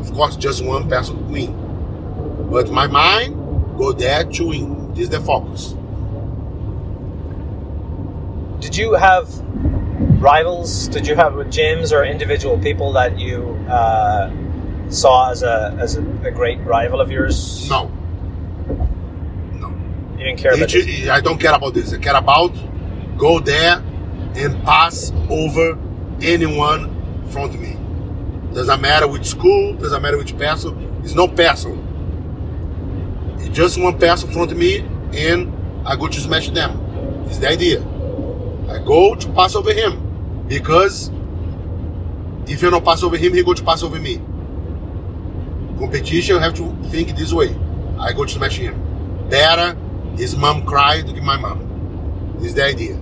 [0.00, 1.54] Of course, just one person win.
[2.50, 3.36] But my mind
[3.76, 4.92] go there chewing.
[4.94, 5.74] This is the focus.
[8.60, 9.28] Did you have
[10.20, 10.88] rivals?
[10.88, 14.30] Did you have with gyms or individual people that you uh,
[14.90, 17.68] saw as a as a, a great rival of yours?
[17.70, 17.88] No.
[19.54, 19.68] No.
[20.18, 20.74] you didn't care about.
[20.74, 21.08] Each- this.
[21.08, 21.92] I don't care about this.
[21.92, 22.52] I care about
[23.16, 23.82] go there
[24.34, 25.78] and pass over
[26.22, 26.99] anyone
[27.30, 27.76] front of me.
[28.54, 31.00] Doesn't matter which school, doesn't matter which person.
[31.04, 31.86] It's no person.
[33.38, 34.80] It's just one person front of me
[35.14, 35.52] and
[35.86, 37.24] I go to smash them.
[37.26, 37.80] It's the idea.
[38.68, 41.10] I go to pass over him because
[42.46, 44.16] if you don't pass over him, he go to pass over me.
[45.78, 47.56] Competition, you have to think this way.
[47.98, 49.28] I go to smash him.
[49.28, 49.76] Better
[50.16, 52.38] his mom cried than my mom.
[52.42, 52.98] Is the idea.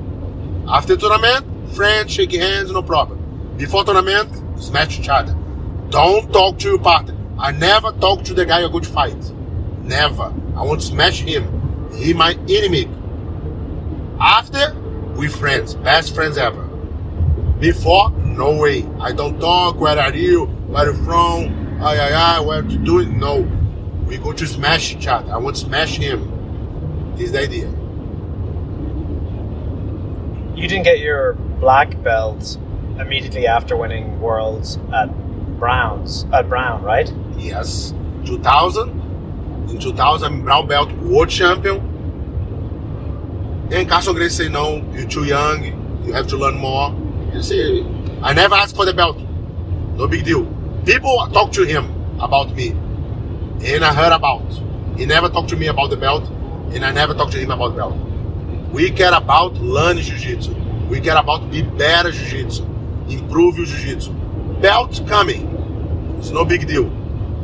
[0.68, 3.17] After tournament, friends, shake hands, no problem.
[3.58, 4.30] Before tournament,
[4.62, 5.36] smash each other.
[5.90, 7.16] Don't talk to your partner.
[7.38, 9.32] I never talk to the guy go to fight.
[9.82, 10.32] Never.
[10.56, 11.90] I want to smash him.
[11.92, 12.88] He my enemy.
[14.20, 14.74] After,
[15.16, 16.62] we friends, best friends ever.
[17.58, 18.86] Before, No way.
[19.00, 19.80] I don't talk.
[19.80, 20.44] Where are you?
[20.44, 21.82] Where are you from?
[21.82, 22.40] Ay, ay, ay.
[22.40, 23.08] Where to do it?
[23.08, 23.40] No.
[24.06, 25.32] We go to smash each other.
[25.32, 27.16] I want to smash him.
[27.18, 27.66] Is the idea.
[30.54, 32.56] You didn't get your black belt
[33.00, 35.08] immediately after winning worlds at
[35.58, 37.12] Browns at Brown, right?
[37.36, 37.94] Yes.
[38.24, 38.90] 2000.
[39.70, 41.76] In 2000, brown belt world champion.
[43.70, 45.62] And Carlson Gracie say, no, you're too young.
[46.06, 46.94] You have to learn more.
[47.34, 47.84] You see,
[48.22, 49.18] I never asked for the belt.
[49.96, 50.46] No big deal.
[50.86, 51.84] People talk to him
[52.18, 52.70] about me.
[53.62, 54.46] And I heard about.
[54.96, 56.26] He never talked to me about the belt.
[56.72, 57.96] And I never talked to him about the belt.
[58.72, 60.54] We care about learning jiu-jitsu.
[60.88, 62.64] We care about be better jiu-jitsu.
[63.08, 64.12] Improve your jiu-jitsu.
[64.60, 66.16] Belt coming.
[66.18, 66.90] It's no big deal.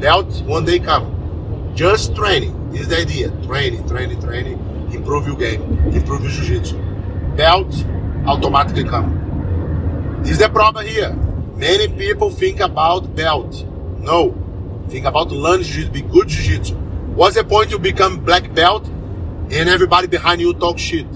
[0.00, 1.72] Belt one day come.
[1.74, 3.30] Just training is the idea.
[3.46, 4.58] Training, training, training.
[4.92, 5.62] Improve your game.
[5.92, 6.76] Improve your jiu-jitsu.
[7.36, 7.72] Belt
[8.26, 10.22] automatically come.
[10.24, 11.12] Is the problem here.
[11.56, 13.64] Many people think about belt.
[13.98, 14.34] No.
[14.88, 15.92] Think about learning jiu-jitsu.
[15.92, 16.74] Be good jiu-jitsu.
[17.14, 21.06] What's the point to become black belt and everybody behind you talk shit?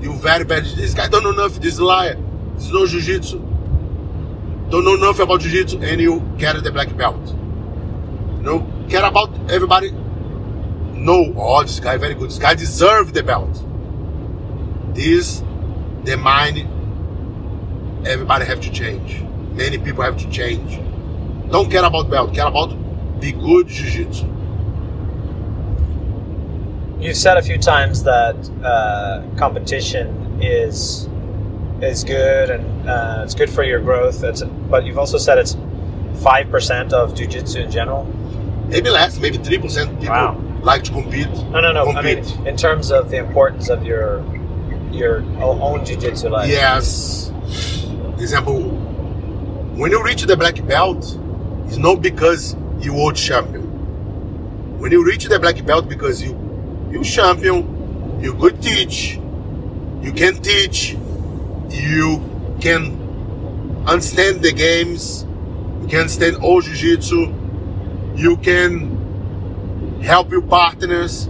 [0.00, 0.64] You very bad.
[0.64, 1.62] This guy don't know nothing.
[1.62, 2.16] This liar.
[2.54, 3.47] This is no jiu-jitsu.
[4.70, 7.26] Don't know nothing about jiu-jitsu and you carry the black belt.
[8.36, 9.90] You know, care about everybody.
[9.90, 12.28] No, oh, this guy very good.
[12.28, 13.64] This guy deserve the belt.
[14.94, 15.42] This,
[16.04, 16.58] the mind.
[18.06, 19.22] Everybody have to change.
[19.52, 20.78] Many people have to change.
[21.50, 22.34] Don't care about belt.
[22.34, 22.76] Care about
[23.20, 24.26] be good jiu-jitsu.
[27.00, 31.07] You've said a few times that uh, competition is
[31.82, 34.22] is good and uh, it's good for your growth.
[34.24, 35.56] It's, but you've also said it's
[36.22, 38.04] five percent of jujitsu in general.
[38.68, 40.40] Maybe less, maybe three percent people Wow.
[40.62, 41.28] like to compete.
[41.50, 41.84] No, no, no.
[41.92, 42.18] Compete.
[42.18, 44.22] I mean, in terms of the importance of your
[44.90, 46.48] your own jujitsu life.
[46.50, 47.30] Yes.
[48.20, 48.62] Example,
[49.76, 51.18] when you reach the black belt,
[51.66, 53.62] it's not because you world champion.
[54.78, 56.36] When you reach the black belt, because you
[56.90, 59.16] you champion, you good teach,
[60.02, 60.96] you can teach,
[61.70, 65.24] you can understand the games,
[65.82, 67.34] you can understand all jiu-jitsu,
[68.16, 71.28] you can help your partners,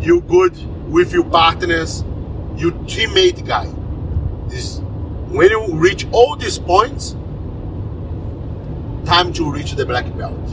[0.00, 0.56] you good
[0.90, 2.02] with your partners,
[2.56, 3.66] you teammate guy.
[4.48, 4.80] This
[5.30, 7.12] when you reach all these points,
[9.06, 10.48] time to reach the black belt.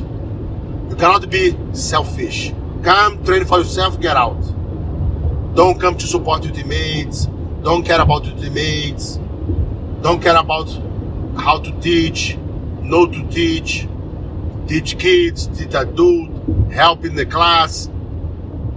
[0.90, 2.54] You cannot be selfish.
[2.84, 4.40] Come train for yourself, get out.
[5.56, 7.26] Don't come to support your teammates.
[7.64, 9.20] Don't care about your teammates.
[10.02, 10.70] Don't care about
[11.38, 12.38] how to teach,
[12.82, 13.88] know to teach,
[14.68, 16.30] teach kids, teach adult,
[16.72, 17.90] help in the class.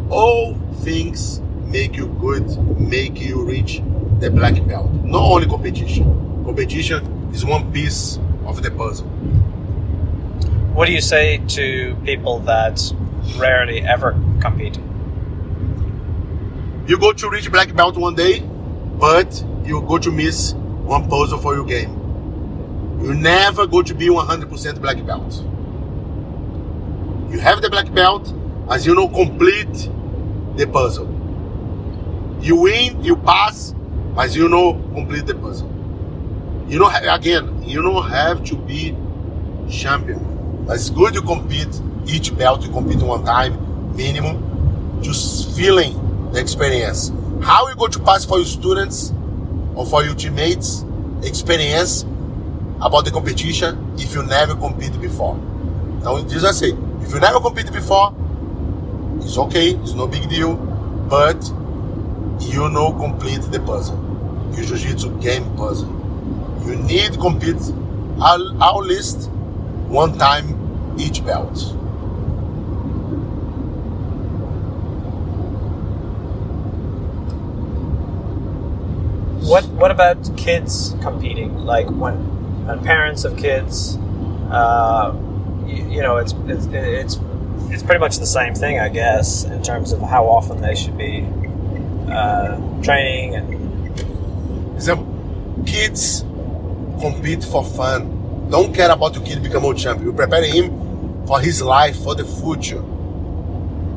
[0.08, 2.46] All things make you good,
[2.78, 3.82] make you reach
[4.18, 4.90] the black belt.
[4.92, 6.42] Not only competition.
[6.44, 9.06] Competition is one piece of the puzzle.
[10.74, 12.80] What do you say to people that
[13.36, 14.78] rarely ever compete?
[16.88, 20.54] You go to reach black belt one day, but you go to miss
[20.90, 21.90] one puzzle for your game.
[23.00, 25.32] You never go to be 100% black belt.
[27.32, 28.34] You have the black belt
[28.68, 29.88] as you know complete
[30.56, 31.06] the puzzle.
[32.42, 33.72] You win, you pass,
[34.18, 35.68] as you know complete the puzzle.
[36.68, 38.96] You know again, you don't have to be
[39.70, 40.66] champion.
[40.68, 47.12] It's good to compete each belt you compete one time minimum, just feeling the experience.
[47.42, 49.12] How you go to pass for your students
[49.88, 50.84] for your teammates
[51.22, 52.02] experience
[52.80, 55.36] about the competition if you never competed before.
[56.02, 56.70] Now this I say,
[57.02, 58.14] if you never competed before,
[59.20, 60.54] it's okay, it's no big deal,
[61.08, 61.42] but
[62.40, 63.98] you know complete the puzzle.
[64.54, 65.88] Your jiu-jitsu game puzzle.
[66.64, 67.60] You need compete
[68.22, 69.28] at least
[69.88, 71.76] one time each belt.
[79.50, 81.56] What What about kids competing?
[81.56, 82.14] Like when,
[82.66, 83.98] when parents of kids,
[84.48, 85.12] uh,
[85.66, 87.18] you, you know, it's it's it's
[87.68, 90.96] it's pretty much the same thing, I guess, in terms of how often they should
[90.96, 91.26] be
[92.08, 96.24] uh, training and Example, kids
[97.00, 98.48] compete for fun.
[98.50, 100.06] Don't care about the kid become a champion.
[100.06, 102.84] You prepare him for his life, for the future.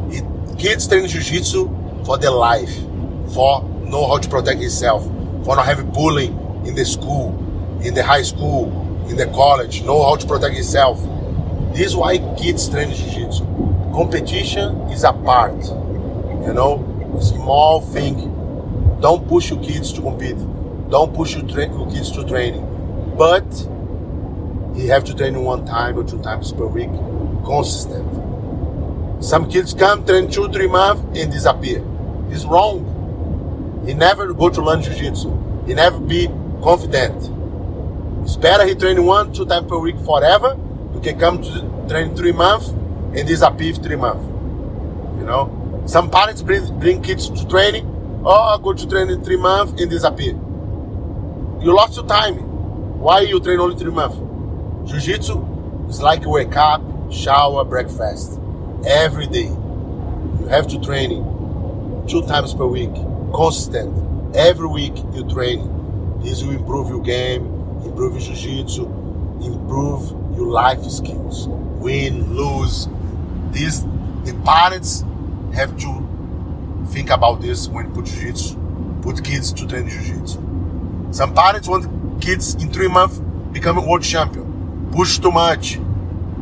[0.10, 0.26] It,
[0.58, 1.70] kids train jiu-jitsu
[2.06, 2.74] for their life,
[3.36, 5.08] for know how to protect himself,
[5.44, 6.34] for not having bullying
[6.66, 7.30] in the school,
[7.84, 8.72] in the high school,
[9.10, 11.02] in the college, know how to protect yourself.
[11.74, 13.44] This is why kids train jiu-jitsu.
[13.94, 15.56] Competition is a part,
[16.46, 18.30] you know, small thing.
[19.02, 20.38] Don't push your kids to compete.
[20.90, 22.66] Don't push your, tra- your kids to training.
[23.18, 23.46] But
[24.76, 26.90] he have to train one time or two times per week,
[27.46, 28.10] consistent.
[29.24, 31.84] Some kids come, train two, three months, and disappear.
[32.30, 32.93] It's wrong.
[33.86, 35.66] He never go to learn jiu-jitsu.
[35.68, 36.28] He never be
[36.62, 37.30] confident.
[38.24, 40.58] It's better he train one, two times per week forever.
[40.94, 44.24] You can come to train three months and disappear three months.
[45.20, 47.90] You know, some parents bring, bring kids to training.
[48.26, 50.34] Oh, I go to training three months and disappear.
[51.62, 52.36] You lost your time.
[53.00, 54.18] Why you train only three months?
[54.90, 56.82] Jiu-jitsu is like wake up,
[57.12, 58.40] shower, breakfast
[58.86, 59.48] every day.
[59.48, 62.92] You have to train two times per week,
[63.34, 64.36] consistent.
[64.36, 66.20] Every week you train.
[66.22, 67.46] This will improve your game,
[67.84, 68.86] improve your jiu-jitsu,
[69.44, 71.48] improve your life skills.
[71.48, 72.88] Win, lose.
[73.52, 73.86] This
[74.24, 75.04] the parents
[75.54, 78.58] have to think about this when put jiu-jitsu,
[79.02, 80.40] put kids to train jiu-jitsu.
[81.12, 83.20] Some parents want kids in three months
[83.52, 84.54] become a world champion
[84.94, 85.80] push too much.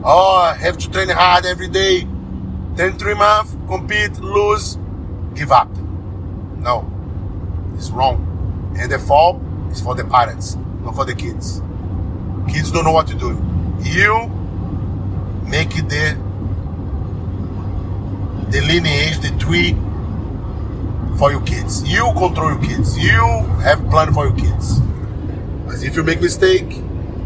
[0.03, 2.05] Oh, I have to train hard every day.
[2.75, 4.77] Then three months, compete, lose,
[5.35, 5.69] give up.
[6.61, 6.85] No,
[7.75, 8.75] it's wrong.
[8.79, 9.41] And the fault
[9.71, 11.61] is for the parents, not for the kids.
[12.47, 13.29] Kids don't know what to do.
[13.81, 14.27] You
[15.47, 16.17] make the
[18.49, 19.75] the lineage, the tree
[21.17, 21.83] for your kids.
[21.83, 22.97] You control your kids.
[22.97, 23.21] You
[23.63, 24.79] have plan for your kids.
[25.67, 26.77] As if you make mistake,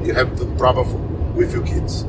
[0.03, 2.05] you have the problem with your kids.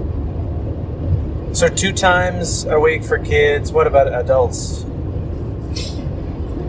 [1.58, 3.72] So two times a week for kids.
[3.72, 4.84] What about adults?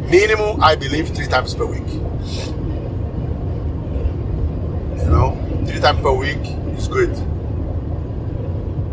[0.09, 1.87] Minimum, I believe, three times per week.
[4.97, 5.37] You know,
[5.67, 6.39] three times per week
[6.77, 7.11] is good.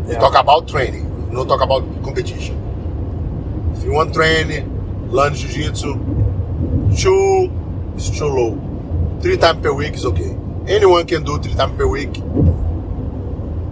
[0.05, 0.19] We yeah.
[0.19, 2.55] talk about training, we don't talk about competition.
[3.75, 5.93] If you want training, learn jiu-jitsu,
[6.97, 7.51] two
[7.95, 9.19] is too low.
[9.21, 10.37] Three times per week is okay.
[10.67, 12.17] Anyone can do three times per week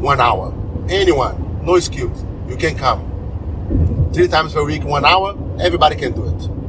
[0.04, 0.54] one hour.
[0.89, 2.24] Anyone, no excuse.
[2.48, 4.12] You can come.
[4.14, 6.62] Three times per week, one hour, everybody can do it.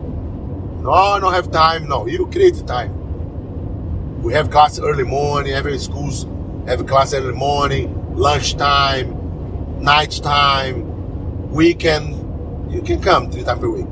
[0.84, 1.88] No, I don't have time.
[1.88, 4.22] No, you create time.
[4.22, 6.26] We have class early morning, every schools
[6.66, 12.72] have class early morning, lunchtime, night time, weekend.
[12.72, 13.90] You can come three times a week.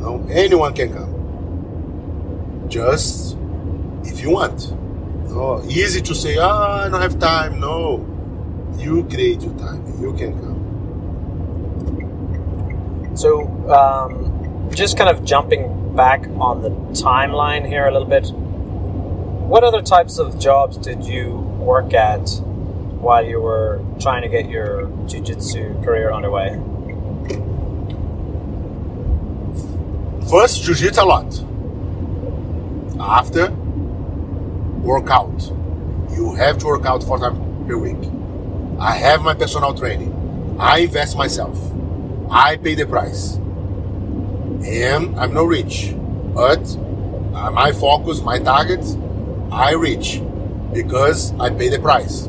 [0.00, 2.66] No, anyone can come.
[2.68, 3.36] Just
[4.04, 4.72] if you want.
[5.30, 7.60] No, easy to say, oh, I don't have time.
[7.60, 8.04] No
[8.78, 9.82] you create your time.
[10.00, 10.56] You can come.
[13.16, 14.35] So, um,
[14.74, 18.30] just kind of jumping back on the timeline here a little bit.
[18.30, 22.28] What other types of jobs did you work at
[23.00, 26.58] while you were trying to get your jiu-jitsu career underway?
[30.28, 31.30] First, jiu-jitsu a lot.
[32.98, 33.50] After,
[34.82, 35.52] workout.
[36.10, 37.38] You have to work out four times
[37.68, 38.10] per week.
[38.80, 40.12] I have my personal training.
[40.58, 41.56] I invest myself.
[42.30, 43.38] I pay the price.
[44.64, 45.92] And I'm not rich.
[46.34, 46.64] But
[47.34, 48.84] uh, my focus, my target,
[49.50, 50.20] I reach
[50.72, 52.28] because I pay the price.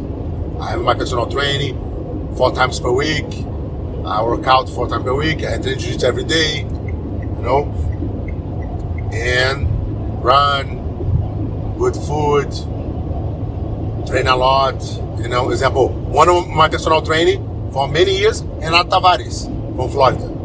[0.59, 3.25] I have my personal training four times per week.
[4.05, 5.43] I work out four times per week.
[5.43, 7.65] I train jiu-jitsu every day, you know,
[9.11, 9.67] and
[10.23, 12.51] run, good food,
[14.07, 14.82] train a lot.
[15.19, 20.36] You know, example, one of my personal training for many years, Renato Tavares from Florida.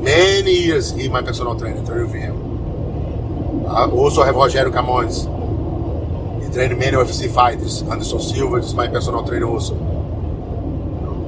[0.00, 3.66] Many years he my personal trainer, training with him.
[3.66, 5.26] Uh, I also have Rogério Camões.
[6.42, 7.82] He trained many UFC fighters.
[7.82, 9.74] Anderson Silva is my personal trainer also.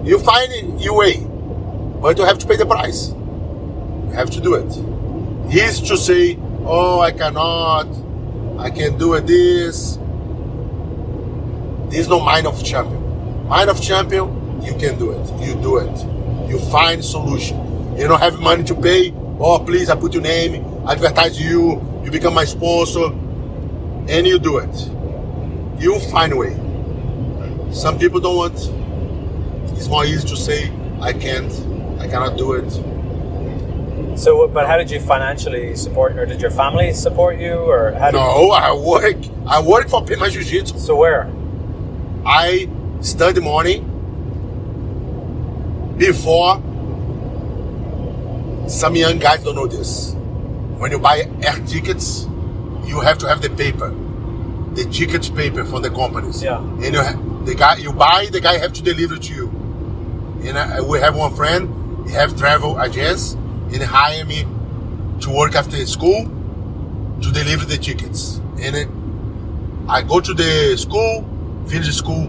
[0.05, 1.27] You find your way,
[2.01, 3.11] but you have to pay the price.
[3.11, 4.73] You have to do it.
[5.53, 7.89] He's to say, oh, I cannot,
[8.59, 9.99] I can do it this,
[11.91, 13.49] there's no mind of champion.
[13.49, 15.45] Mind of champion, you can do it.
[15.45, 16.49] You do it.
[16.49, 17.70] You find solution.
[18.01, 19.12] You don't have money to pay.
[19.38, 23.12] Oh, please, I put your name, advertise you, you become my sponsor,
[24.09, 24.74] and you do it.
[25.78, 26.55] You find a way.
[27.74, 28.57] Some people don't want.
[29.76, 30.72] It's more easy to say,
[31.03, 31.53] I can't,
[32.01, 32.70] I cannot do it.
[34.18, 38.12] So, but how did you financially support, or did your family support you, or how?
[38.12, 39.16] no, I work.
[39.46, 40.78] I work for Pima Jiu Jitsu.
[40.78, 41.30] So where?
[42.24, 42.66] I
[43.03, 43.84] study morning
[45.98, 46.62] before
[48.71, 50.12] some young guys don't know this.
[50.79, 52.27] When you buy air tickets,
[52.85, 53.91] you have to have the paper,
[54.75, 56.43] the ticket paper from the companies.
[56.43, 56.59] Yeah.
[56.59, 59.49] And you have, the guy you buy, the guy have to deliver to you.
[60.45, 64.47] And I, we have one friend, he have travel agents, and he hire me
[65.21, 66.25] to work after school
[67.23, 68.41] to deliver the tickets.
[68.61, 68.89] And it,
[69.89, 71.29] I go to the school,
[71.66, 72.29] finish school.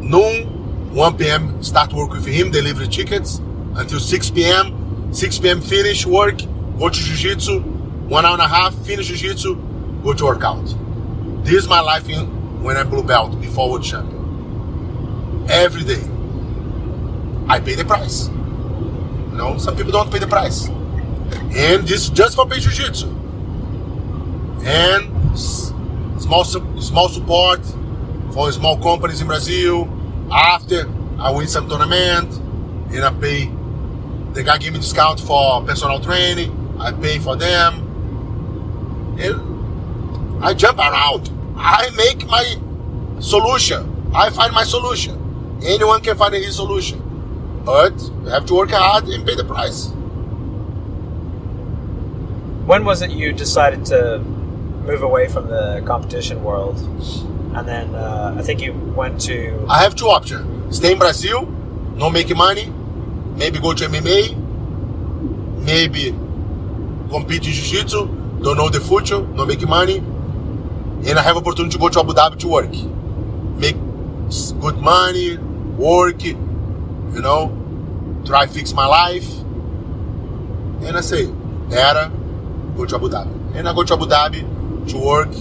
[0.00, 1.62] Noon, 1 p.m.
[1.62, 3.40] start work with him, deliver the tickets
[3.74, 5.12] until 6 p.m.
[5.12, 5.60] 6 p.m.
[5.60, 6.38] finish work,
[6.78, 7.60] go to jiu-jitsu,
[8.08, 9.54] one hour and a half, finish jiu-jitsu,
[10.02, 10.64] go to workout.
[11.44, 15.46] This is my life in, when I'm blue belt before world champion.
[15.48, 16.02] Every day.
[17.48, 18.28] I pay the price.
[18.28, 20.68] You know, some people don't pay the price.
[20.68, 23.08] And this just for pay jiu-jitsu.
[24.64, 27.60] And small small support
[28.32, 29.88] for small companies in Brazil.
[30.30, 32.32] After I win some tournament,
[32.94, 33.50] and I pay.
[34.32, 36.76] The guy give me discount for personal training.
[36.80, 37.88] I pay for them.
[39.18, 41.30] And I jump around.
[41.56, 42.56] I make my
[43.20, 44.10] solution.
[44.14, 45.18] I find my solution.
[45.64, 47.00] Anyone can find his solution.
[47.64, 49.90] But you have to work hard and pay the price.
[52.66, 56.80] When was it you decided to move away from the competition world?
[57.54, 59.66] And then uh, I think you went to.
[59.68, 61.46] I have two options: stay in Brazil,
[61.96, 62.72] not making money,
[63.36, 64.36] maybe go to MMA,
[65.64, 66.10] maybe
[67.10, 71.78] compete in Jiu-Jitsu, don't know the future, not make money, and I have opportunity to
[71.78, 72.72] go to Abu Dhabi to work,
[73.58, 73.76] make
[74.60, 75.36] good money,
[75.76, 79.28] work, you know, try fix my life.
[80.84, 81.26] And I say,
[81.68, 82.10] better
[82.76, 83.56] go to Abu Dhabi.
[83.56, 85.32] And I go to Abu Dhabi to work,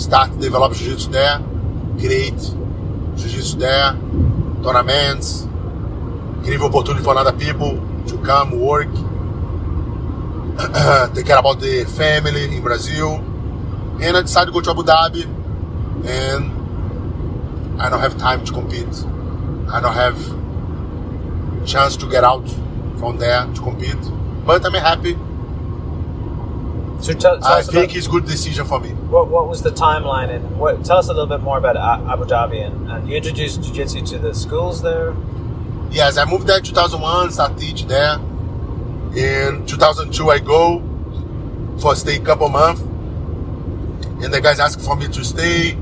[0.00, 1.38] start develop jiu-jitsu there,
[1.98, 2.40] create
[3.16, 3.92] jiu-jitsu there,
[4.62, 5.46] tournaments,
[6.44, 7.72] give opportunity for other people
[8.08, 8.88] to come work,
[11.14, 13.14] take care about the family in Brazil.
[14.02, 15.24] And I decided to go to Abu Dhabi
[16.06, 18.86] and I don't have time to compete.
[19.72, 20.18] I don't have
[21.66, 22.46] chance to get out
[22.98, 23.96] from there to compete.
[24.44, 25.16] But I'm happy
[27.04, 28.90] So tell, tell I think about, it's good decision for me.
[28.90, 32.24] what, what was the timeline and what, tell us a little bit more about Abu
[32.24, 35.14] Dhabi and, and you introduced jiu-jitsu to the schools there.
[35.94, 38.14] Yes, I moved there in 2001, start teach there.
[39.14, 40.82] In 2002, I go
[41.80, 45.78] for stay couple months, and the guys ask for me to stay.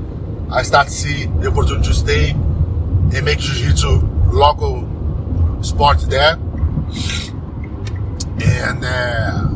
[0.51, 4.01] I start see the opportunity to stay and make jiu-jitsu
[4.31, 4.87] local
[5.63, 6.33] sport there.
[8.45, 9.47] And uh,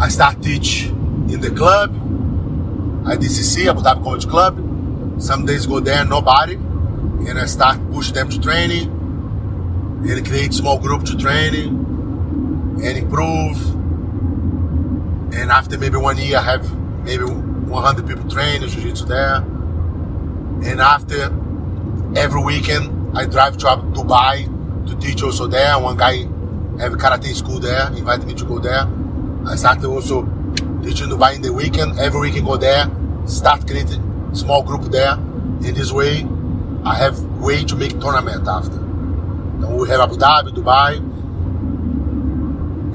[0.00, 1.92] I start teach in the club,
[3.04, 5.20] ADCC, Abu Dhabi Combat Club.
[5.20, 6.54] Some days go there, nobody.
[6.54, 8.96] And I start push them to training
[10.02, 11.68] and create small group to training
[12.82, 13.58] and improve.
[15.34, 19.36] And after maybe one year, I have maybe 100 people training jiu-jitsu there.
[19.36, 21.24] And after
[22.16, 24.46] every weekend, I drive to Dubai
[24.88, 25.78] to teach also there.
[25.78, 26.22] One guy
[26.80, 28.88] have karate school there, invited me to go there.
[29.46, 30.22] I started also
[30.82, 31.98] teaching Dubai in the weekend.
[31.98, 32.90] Every weekend go there,
[33.26, 35.14] start creating small group there.
[35.62, 36.26] In this way,
[36.84, 38.89] I have way to make tournament after.
[39.60, 40.96] We have Abu Dhabi, Dubai,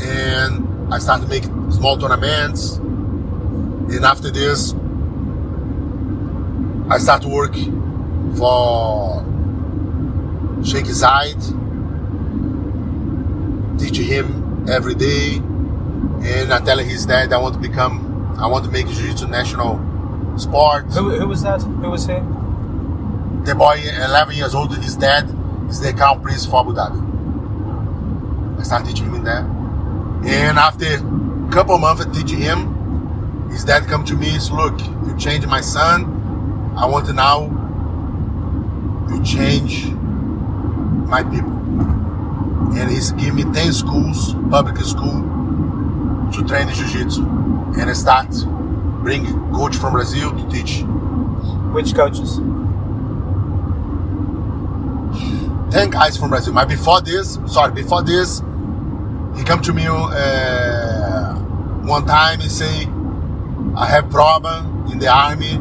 [0.01, 2.77] and I started making small tournaments.
[2.77, 4.73] And after this,
[6.89, 7.53] I start to work
[8.35, 9.23] for
[10.63, 11.39] Sheikh Zayed,
[13.79, 15.35] teaching him every day.
[15.37, 19.79] And I tell his dad I want to become, I want to make Jiu-Jitsu national
[20.39, 20.85] sport.
[20.93, 21.61] Who, who was that?
[21.61, 22.15] Who was he?
[23.45, 25.29] The boy, 11 years old, his dad
[25.67, 27.01] the crown prince for Dhabi.
[28.59, 29.45] I started teaching him there.
[30.25, 34.55] And after a couple months of teaching him, his dad come to me and said,
[34.55, 36.73] look, you changed my son.
[36.77, 37.43] I want to now
[39.09, 39.87] you change
[41.07, 41.51] my people.
[42.77, 45.21] And he's give me 10 schools, public school,
[46.33, 47.23] to train jiu-jitsu.
[47.77, 48.29] And I start
[49.03, 50.83] bring coach from Brazil to teach.
[51.73, 52.39] Which coaches?
[55.71, 56.53] 10 guys from Brazil.
[56.53, 58.39] But before this, sorry, before this,
[59.35, 61.35] he come to me uh,
[61.83, 62.87] one time and say,
[63.75, 65.59] I have problem in the army.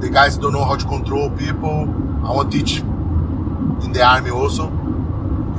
[0.00, 1.82] The guys don't know how to control people.
[2.24, 4.68] I want to teach in the army also.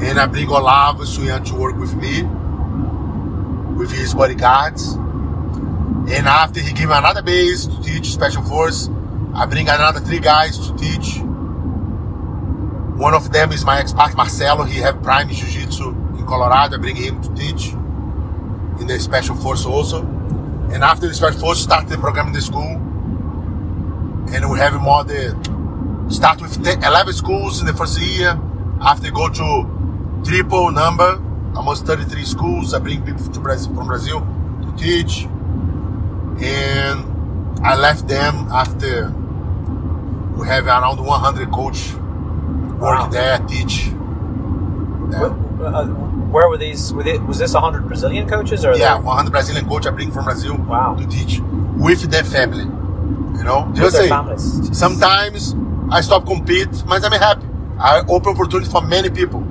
[0.02, 2.24] And I bring Olavo Suyan to work with me,
[3.78, 4.94] with his bodyguards.
[4.94, 8.90] And after he give me another base to teach special force,
[9.34, 11.22] I bring another three guys to teach.
[12.96, 14.64] One of them is my ex-part Marcelo.
[14.64, 16.78] He have prime jiu-jitsu in Colorado.
[16.78, 17.74] I bring him to teach
[18.80, 20.04] in the special force also.
[20.72, 22.76] And after the special force, start the program in the school.
[24.34, 25.36] And we have more the
[26.10, 28.40] start with 10, 11 schools in the first year.
[28.82, 31.22] After go to triple number,
[31.56, 32.74] almost 33 schools.
[32.74, 35.26] I bring people to Brazil, from Brazil to teach.
[36.42, 37.06] And
[37.62, 39.14] I left them after
[40.38, 41.94] We have around 100 coach
[42.80, 43.08] work Wow.
[43.08, 43.88] there, teach.
[45.12, 45.34] Yeah.
[45.64, 45.86] Uh,
[46.34, 46.94] where were these?
[46.94, 48.66] Were they, was this 100 Brazilian coaches?
[48.66, 50.96] Or Yeah, they- 100 Brazilian coach I bring from Brazil Wow.
[51.00, 51.40] to teach
[51.78, 52.66] with their family.
[53.38, 54.78] You know, with just their say families.
[54.78, 55.56] sometimes
[55.92, 57.46] I stop compete, but I'm happy.
[57.80, 59.44] I open opportunity for many people.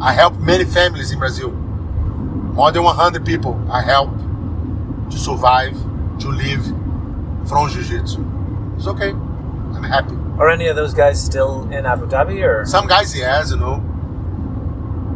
[0.00, 1.50] I help many families in Brazil.
[1.50, 4.10] More than 100 people I help
[5.10, 5.76] to survive,
[6.20, 6.64] to live
[7.46, 8.24] from jiu-jitsu.
[8.76, 9.10] It's okay.
[9.10, 10.16] I'm happy.
[10.38, 12.42] Are any of those guys still in Abu Dhabi?
[12.46, 13.78] Or Some guys, yes, you know.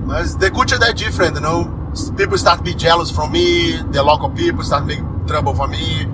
[0.07, 1.77] But the culture that different, you know.
[2.17, 3.77] People start to be jealous from me.
[3.91, 6.07] The local people start making trouble for me.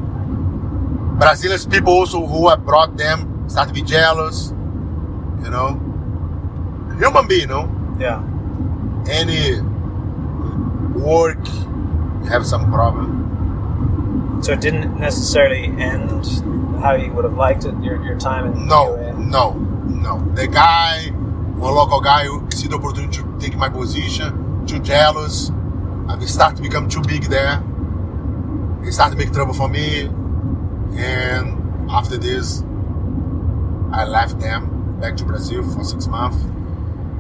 [1.19, 4.53] Brazilian people also who I brought them start to be jealous.
[5.43, 5.81] You know.
[6.99, 7.97] Human being, you know.
[8.01, 8.23] yeah.
[9.09, 9.61] Any
[10.99, 13.26] work, you have some problem.
[14.43, 16.11] So it didn't necessarily end
[16.81, 17.75] how you would have liked it.
[17.83, 20.33] Your, your time in No, no, no.
[20.35, 21.09] The guy,
[21.57, 25.51] one local guy who see the opportunity to take my position, too jealous.
[26.09, 27.63] I start to become too big there.
[28.85, 30.03] He start to make trouble for me.
[30.97, 32.63] And after this,
[33.93, 36.43] I left them back to Brazil for six months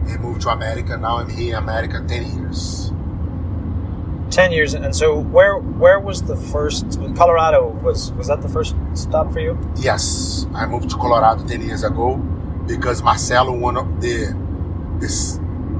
[0.09, 0.97] and moved to America.
[0.97, 2.93] Now I'm here in America 10 years.
[4.37, 7.01] Ten years, and so where where was the first?
[7.17, 9.57] Colorado was was that the first stop for you?
[9.77, 12.17] Yes, I moved to Colorado ten years ago
[12.67, 14.37] because Marcelo, one of the
[15.01, 15.39] this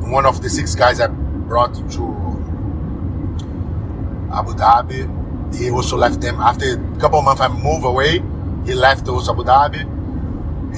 [0.09, 2.05] one of the six guys I brought to
[4.33, 7.43] Abu Dhabi, he also left them after a couple of months.
[7.43, 8.23] I moved away.
[8.65, 9.83] He left also Abu Dhabi,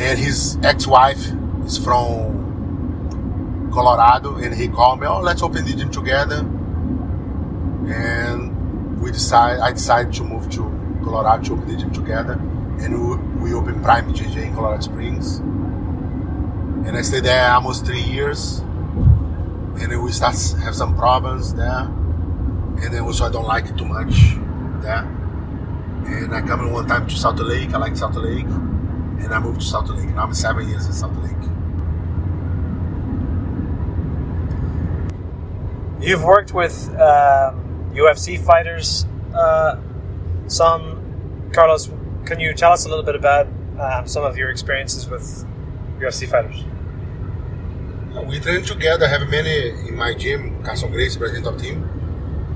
[0.00, 1.24] and his ex-wife
[1.64, 5.06] is from Colorado, and he called me.
[5.06, 6.44] Oh, let's open the gym together.
[7.88, 9.60] And we decide.
[9.60, 13.82] I decided to move to Colorado to open the gym together, and we, we opened
[13.82, 15.38] Prime JJ in Colorado Springs.
[15.38, 21.80] And I stayed there almost three years, and then we start have some problems there,
[22.82, 24.34] and then also I don't like it too much
[24.82, 25.04] there.
[26.06, 27.72] And I come in one time to Salt Lake.
[27.74, 30.08] I like Salt Lake, and I moved to Salt Lake.
[30.10, 31.34] Now I'm seven years in Salt Lake.
[36.00, 39.06] You've worked with um, UFC fighters.
[39.34, 39.80] Uh,
[40.46, 41.90] some, Carlos,
[42.24, 43.46] can you tell us a little bit about
[43.78, 45.44] um, some of your experiences with
[45.98, 46.64] UFC fighters?
[48.26, 49.06] We train together.
[49.06, 50.62] I have many in my gym.
[50.64, 51.82] Carlson Gracie, president of team.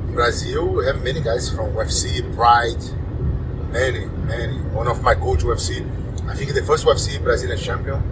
[0.08, 2.82] In Brazil, we have many guys from UFC, Pride,
[3.70, 4.58] many, many.
[4.74, 5.86] One of my coach UFC.
[6.28, 8.02] I think the first UFC Brazilian champion,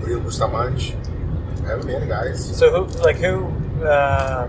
[0.00, 0.94] Murilo Bustamante.
[1.62, 2.56] We have many guys.
[2.56, 3.46] So who, like who?
[3.84, 4.48] Uh,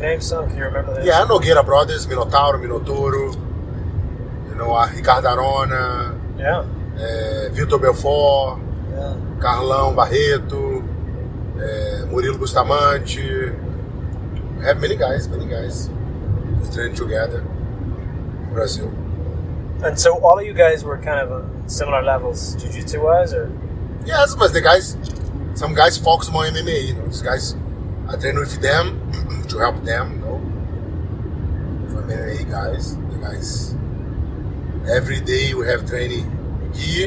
[0.00, 0.48] name some?
[0.48, 1.06] Can you remember this?
[1.06, 3.34] Yeah, Nogueira Brothers, Minotauro, Minotouro.
[4.48, 6.58] You know, uh, Ricardo Arona, Yeah.
[6.58, 8.58] uh, Vitor Belfort,
[8.90, 9.14] Yeah.
[9.38, 13.52] Carlão Barreto, uh, Murilo Bustamante.
[14.58, 15.88] We have many guys, many guys.
[16.62, 17.40] We train together
[18.42, 18.90] in Brazil.
[19.84, 23.50] And so all of you guys were kind of on similar levels, jiu-jitsu wise, or
[24.04, 24.96] Yes, but the guys,
[25.54, 26.88] some guys focus more MMA.
[26.88, 27.54] You know, these guys,
[28.10, 29.12] I train with them
[29.48, 30.12] to help them.
[30.12, 30.40] You know,
[31.90, 33.74] for MMA guys, the guys.
[34.90, 36.24] Every day we have training
[36.72, 37.04] gi,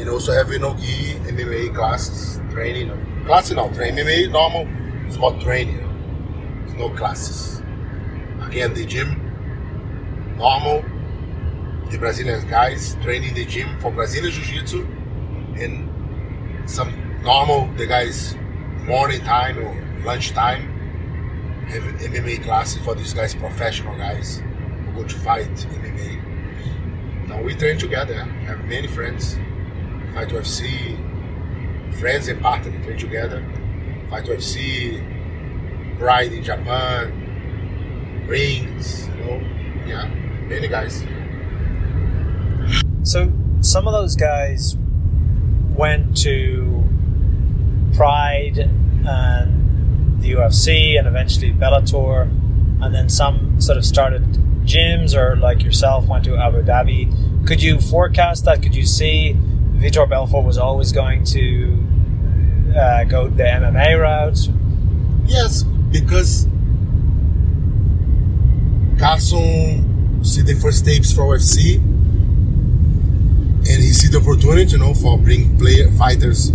[0.00, 2.90] and also have no gi MMA classes training.
[3.26, 4.66] Classes no training MMA normal.
[5.06, 5.84] It's more training.
[6.64, 7.60] It's no classes.
[8.40, 9.10] Again, the gym
[10.38, 10.82] normal.
[11.90, 14.86] The Brazilian guys training the gym for Brazilian Jiu Jitsu
[15.56, 18.34] and some normal the guys
[18.88, 20.62] morning time or lunch time
[21.68, 27.28] have MMA classes for these guys professional guys who go to fight MMA.
[27.28, 28.14] Now we train together.
[28.14, 29.34] Have many friends.
[30.14, 30.96] Fight UFC,
[32.00, 33.44] friends and partners we train together.
[34.08, 35.04] Fight UFC,
[35.98, 39.42] Pride in Japan, rings, you know.
[39.86, 40.08] Yeah,
[40.48, 41.04] many guys.
[43.02, 43.30] so
[43.60, 44.76] some of those guys
[45.76, 46.84] went to
[47.94, 48.70] Pride
[49.06, 52.22] and the UFC and eventually Bellator,
[52.82, 54.22] and then some sort of started
[54.64, 57.46] gyms or like yourself went to Abu Dhabi.
[57.46, 58.62] Could you forecast that?
[58.62, 59.36] Could you see
[59.74, 61.84] Vitor Belfort was always going to
[62.76, 64.38] uh, go the MMA route?
[65.26, 66.46] Yes, because
[68.98, 75.18] Carlson see the first tapes for UFC, and he see the opportunity, you know, for
[75.18, 76.50] bring player fighters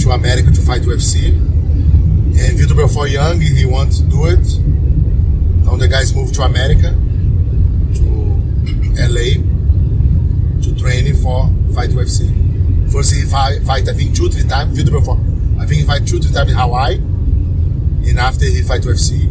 [0.00, 1.28] to America to fight UFC.
[1.28, 4.46] And Vitor Belfort young, he wants to do it.
[5.64, 6.90] Now the guys move to America,
[7.94, 8.08] to
[8.96, 9.42] LA,
[10.62, 12.90] to training for fight UFC.
[12.92, 14.78] First he fight, fight I think two three times.
[14.78, 15.18] Vitor Belfort.
[15.60, 19.24] I think he fight two three times in Hawaii, and after he fight UFC.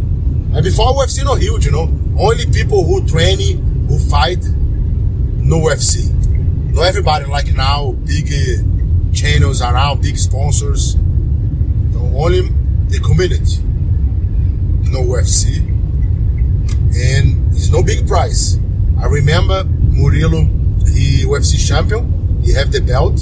[0.53, 1.93] And before UFC no huge, you know.
[2.19, 3.39] Only people who train,
[3.87, 6.11] who fight, no UFC.
[6.73, 8.76] Not everybody like now big uh,
[9.13, 10.95] channels around, big sponsors.
[10.95, 12.49] No, only
[12.87, 13.61] the community.
[14.89, 15.57] No UFC,
[16.95, 18.57] and it's no big price.
[18.99, 20.47] I remember Murilo,
[20.87, 22.41] he UFC champion.
[22.43, 23.19] He have the belt.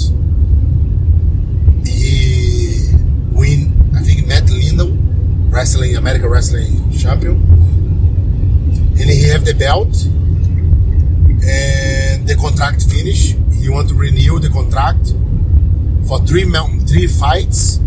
[1.84, 2.90] He
[3.32, 7.36] win, I think, Matt Lindland, wrestling American wrestling champion,
[8.98, 10.06] and he have the belt.
[11.48, 13.34] And the contract finish.
[13.52, 15.12] He want to renew the contract
[16.06, 17.80] for three mount- three fights.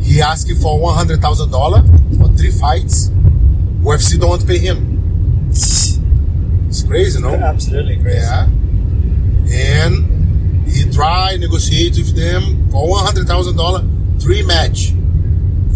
[0.00, 1.82] He asked for one hundred thousand dollar
[2.18, 3.08] for three fights.
[3.82, 5.48] UFC don't want to pay him.
[5.48, 7.30] It's crazy, no?
[7.34, 8.18] Absolutely crazy.
[8.18, 8.46] Yeah.
[9.52, 13.82] And he try negotiate with them for one hundred thousand dollar
[14.20, 14.90] three match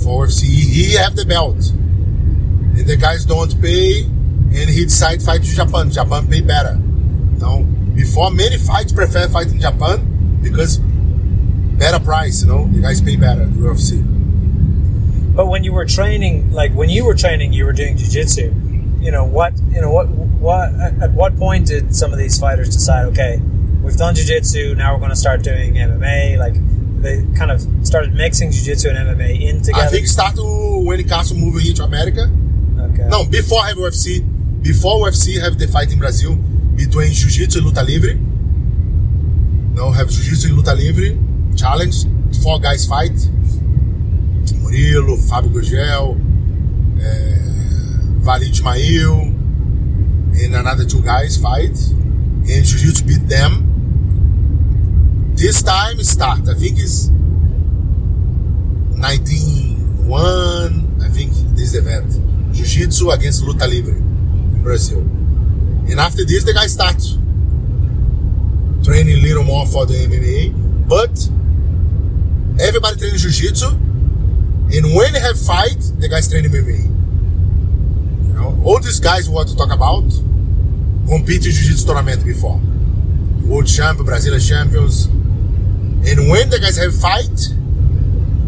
[0.03, 0.45] for UFC.
[0.45, 5.91] He have the belt, and the guys don't pay, and he decide fight to Japan.
[5.91, 6.77] Japan pay better.
[7.39, 7.63] Now,
[7.95, 10.79] before many fights prefer fight in Japan because
[11.81, 12.43] better price.
[12.43, 13.47] You know, you guys pay better.
[13.47, 14.05] The UFC.
[15.35, 19.03] But when you were training, like when you were training, you were doing jujitsu.
[19.03, 19.59] You know what?
[19.71, 20.09] You know what?
[20.09, 20.75] What?
[20.79, 23.07] At what point did some of these fighters decide?
[23.07, 23.41] Okay,
[23.83, 24.77] we've done jujitsu.
[24.77, 26.39] Now we're going to start doing MMA.
[26.39, 26.55] Like
[27.01, 29.87] they kind of started mixing jiu-jitsu and MMA in together.
[29.87, 32.31] I think start to when Carlson moving here to America.
[32.79, 33.09] Okay.
[33.09, 34.21] No, before have UFC,
[34.63, 36.35] before UFC have the fight in Brazil
[36.77, 38.15] between Jiu-Jitsu and Luta Livre.
[39.75, 41.17] No, have Jiu-Jitsu and Luta Livre
[41.61, 42.05] challenge.
[42.43, 43.13] Four guys fight.
[44.63, 46.17] Murilo, Fábio
[46.97, 47.01] uh,
[48.21, 51.77] Valid Ismail, and another two guys fight.
[52.49, 53.67] And Jiu-Jitsu beat them.
[55.37, 56.49] This time start.
[56.49, 57.11] I think it's
[58.97, 61.03] 1901.
[61.03, 62.11] I think this event.
[62.55, 65.01] Jiu-Jitsu against Luta Livre in Brazil.
[65.01, 66.97] And after this, the guys start
[68.85, 70.89] training a little more for the MMA.
[70.89, 71.29] But
[72.61, 73.69] everybody training Jiu-Jitsu.
[73.69, 76.87] And when they have fight, the guys train MMA.
[78.27, 80.05] You know, all these guys want to talk about
[81.09, 82.61] compete in Jiu-Jitsu tournament before.
[83.45, 85.07] World champion, Brazilian champions.
[85.07, 87.37] And when the guys have fight,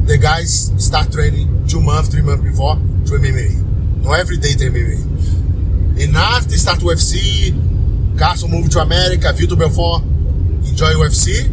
[0.07, 4.05] the guys start training two months, three months before to MMA.
[4.05, 6.05] Not every day to MMA.
[6.05, 7.53] And after start UFC,
[8.19, 10.03] Castle move to America, Vitor Belfort
[10.69, 11.52] enjoy UFC.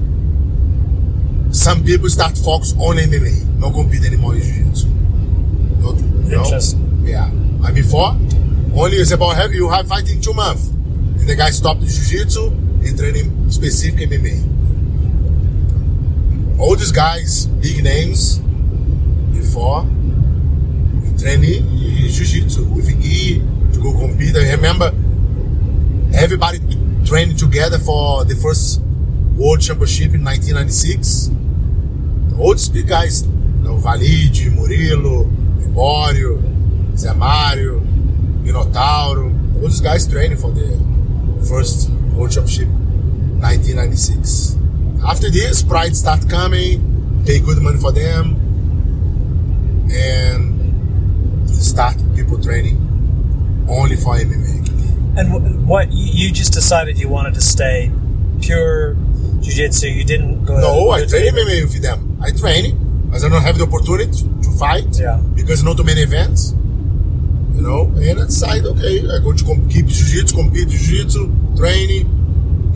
[1.70, 4.88] Some people start focus on MMA, not compete anymore in Jiu-Jitsu.
[5.78, 6.42] Not- you know?
[6.44, 7.04] Interesting.
[7.06, 7.30] Yeah.
[7.30, 8.18] And before,
[8.74, 10.70] only it's about have you have fighting two months.
[10.70, 14.42] And the guy stopped the jiu-jitsu and training specific MMA.
[16.60, 18.40] All these guys, big names,
[19.32, 23.44] before we training in jiu-jitsu with gi
[23.74, 24.36] to go compete.
[24.36, 24.92] I remember
[26.16, 26.62] everybody
[27.06, 28.82] training together for the first
[29.38, 31.38] World Championship in 1996.
[32.40, 33.32] All these big guys, you
[33.64, 35.30] know, Wallid, Murilo,
[35.60, 36.40] Libório,
[36.94, 37.82] Zé Mário,
[38.42, 39.30] Minotauro,
[39.62, 40.70] these guys training for the
[41.48, 44.58] first World Championship 1996.
[45.06, 48.36] After this, Pride start coming, pay good money for them,
[49.92, 52.78] and start people training
[53.70, 55.18] only for MMA.
[55.18, 57.92] And what you just decided you wanted to stay
[58.42, 58.96] pure
[59.42, 59.88] jujitsu.
[59.96, 60.60] You didn't go.
[60.60, 62.18] No, I train MMA with them.
[62.22, 64.12] I train, as I don't have the opportunity
[64.44, 65.20] to fight Yeah.
[65.36, 66.54] because not too many events.
[67.56, 72.06] You know, and I decide, okay, I go to com- keep jiu-jitsu, compete jiu-jitsu, training,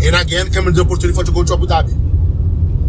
[0.04, 1.94] and again come the opportunity for to go to Abu Dhabi.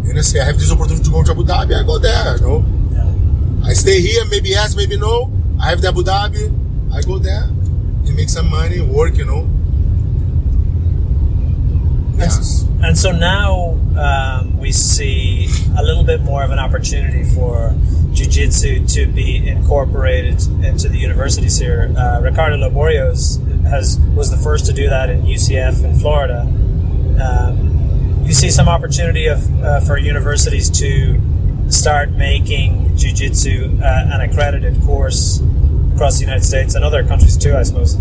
[0.09, 2.35] And I say, I have this opportunity to go to Abu Dhabi, I go there,
[2.35, 2.65] you know.
[2.91, 3.69] Yeah.
[3.69, 5.31] I stay here, maybe yes, maybe no.
[5.59, 6.51] I have the Abu Dhabi,
[6.93, 9.47] I go there and make some money, work, you know.
[12.17, 12.65] Yes.
[12.83, 15.47] And so now um, we see
[15.77, 17.75] a little bit more of an opportunity for
[18.13, 21.93] jiu-jitsu to be incorporated into the universities here.
[21.97, 23.09] Uh, Ricardo Libório
[23.67, 26.41] has was the first to do that in UCF in Florida.
[27.21, 31.19] Um, you see some opportunity of, uh, for universities to
[31.69, 35.41] start making jiu-jitsu uh, an accredited course
[35.93, 37.97] across the United States and other countries too, I suppose.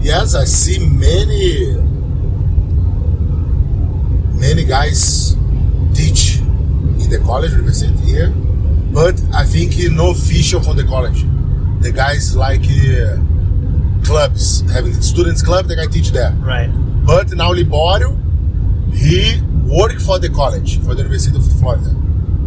[0.00, 1.76] Yes, I see many
[4.40, 5.36] many guys
[5.94, 8.30] teach in the college university here,
[8.92, 11.24] but I think no official from the college.
[11.80, 13.16] The guys like uh,
[14.04, 16.32] clubs, having students club, the guy teach there.
[16.32, 16.68] Right.
[17.06, 18.16] But now Libório,
[18.94, 21.90] he worked for the college, for the University of Florida,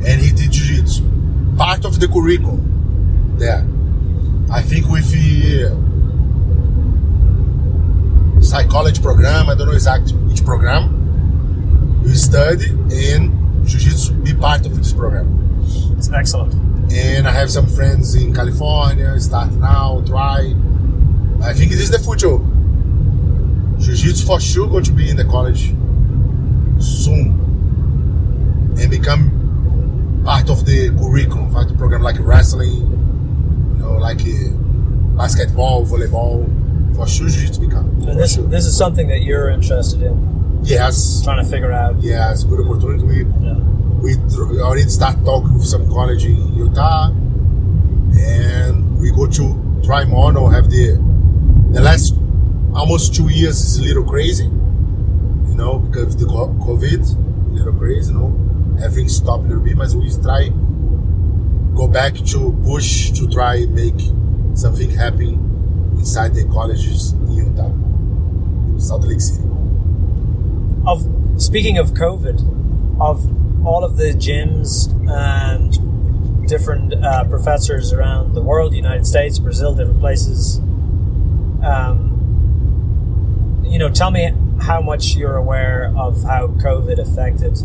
[0.05, 1.03] and he did jiu-jitsu.
[1.57, 3.65] Part of the curriculum there.
[4.51, 5.71] I think with the
[8.41, 10.92] psychology program, I don't know exactly which program,
[12.03, 13.31] you study and
[13.67, 15.27] jiu-jitsu be part of this program.
[15.97, 16.53] It's excellent.
[16.91, 20.53] And I have some friends in California, start now, try.
[21.41, 22.37] I think this is the future.
[23.79, 25.73] Jiu-jitsu for sure going to be in the college
[26.81, 27.39] soon
[28.79, 32.73] and become part of the curriculum, part of the program like wrestling,
[33.75, 34.49] you know, like uh,
[35.17, 36.45] basketball, volleyball.
[36.95, 37.89] For sure, jiu-jitsu become.
[38.07, 38.43] And this sure.
[38.43, 40.32] this is something that you're interested in,
[40.63, 42.01] yes, trying to figure out.
[42.01, 43.03] yeah, it's a good opportunity.
[43.03, 43.59] We Yeah.
[44.01, 47.09] we already start talking with some college in Utah,
[48.17, 50.31] and we go to try more.
[50.33, 50.97] Now have the
[51.71, 52.15] the last
[52.73, 57.03] almost two years is a little crazy, you know, because of the COVID,
[57.51, 58.33] a little crazy, you know,
[58.83, 60.49] everything stopped a little bit, but we try
[61.75, 63.99] go back to push to try make
[64.53, 65.39] something happen
[65.97, 67.71] inside the colleges in Utah,
[68.79, 69.47] Salt Lake City.
[70.85, 78.41] Of speaking of COVID, of all of the gyms and different uh, professors around the
[78.41, 80.59] world, United States, Brazil, different places.
[81.63, 82.13] Um,
[83.65, 87.57] you know, tell me how much you're aware of how COVID affected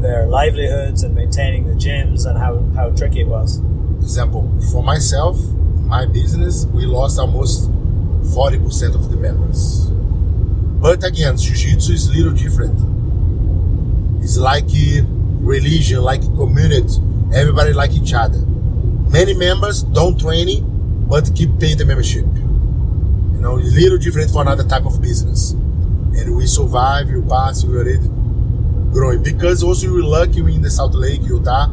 [0.00, 3.60] their livelihoods and maintaining the gyms and how, how tricky it was.
[4.00, 5.38] example, for myself,
[5.86, 9.88] my business, we lost almost 40% of the members.
[10.84, 12.78] But again, jiu-jitsu is a little different.
[14.22, 14.66] It's like
[15.40, 17.00] religion, like community.
[17.34, 18.44] Everybody like each other.
[19.08, 22.26] Many members don't train, but keep paying the membership.
[22.26, 25.52] You know, it's a little different for another type of business.
[25.52, 27.96] And we survive, we pass, we already
[28.92, 29.22] growing.
[29.22, 31.70] Because also we're lucky we in the South Lake, Utah,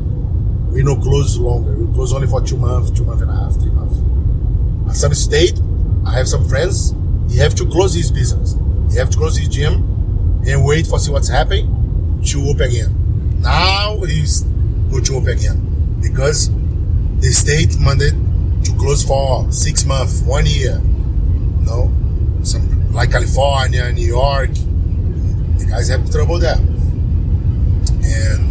[0.69, 1.73] we no close longer.
[1.73, 4.89] We close only for two months, two months and a half, three months.
[4.89, 5.59] At some state,
[6.05, 6.95] I have some friends.
[7.29, 8.55] He have to close his business.
[8.91, 13.41] He have to close his gym and wait for see what's happening to open again.
[13.41, 14.41] Now he's
[14.91, 16.49] going to open again because
[17.19, 18.13] the state mandate
[18.65, 20.81] to close for six months, one year.
[20.81, 21.91] You know,
[22.43, 24.51] some like California, New York.
[24.53, 26.57] The guys have trouble there,
[28.03, 28.41] and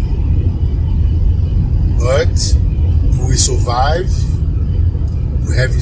[1.99, 2.57] but
[3.29, 4.09] we survive.
[5.47, 5.73] We have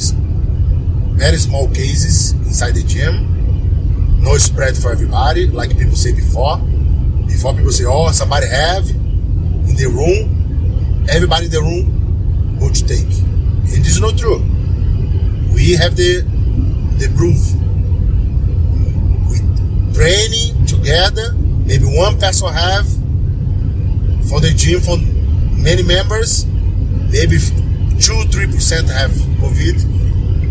[1.17, 3.38] very small cases inside the gym.
[4.19, 6.59] No spread for everybody, like people say before.
[7.27, 10.35] Before people say, "Oh, somebody have in the room."
[11.09, 11.99] Everybody in the room
[12.61, 13.09] to take,
[13.65, 14.39] this is not true.
[15.55, 16.21] We have the
[16.99, 17.39] the proof.
[19.31, 19.39] We
[19.95, 21.33] training together.
[21.65, 22.87] Maybe one person have
[24.29, 25.01] from the gym from
[25.63, 26.45] many members,
[27.11, 27.39] maybe
[28.01, 29.11] two three percent have
[29.41, 29.77] COVID,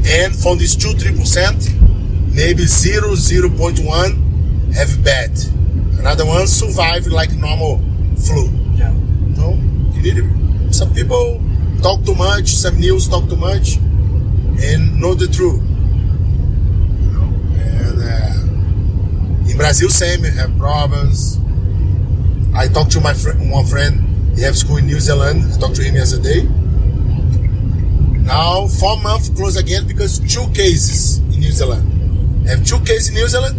[0.08, 1.70] and from these two three percent,
[2.38, 4.14] maybe zero zero point one
[4.74, 5.32] have bad.
[5.98, 7.82] Another one survive like normal
[8.16, 8.50] flu.
[8.76, 8.94] Yeah.
[9.36, 9.58] No,
[9.94, 10.74] you need it.
[10.74, 11.42] Some people
[11.82, 12.50] talk too much.
[12.50, 13.78] Some news talk too much,
[14.62, 15.62] and know the truth.
[17.02, 17.28] You know,
[17.58, 21.40] and uh, in Brazil, same have problems.
[22.56, 24.04] I talked to my friend, one friend.
[24.38, 25.44] He have school in New Zealand.
[25.52, 26.44] I talked to him yesterday.
[28.22, 31.97] Now four months close again because two cases in New Zealand.
[32.48, 33.56] Have two cases in New Zealand,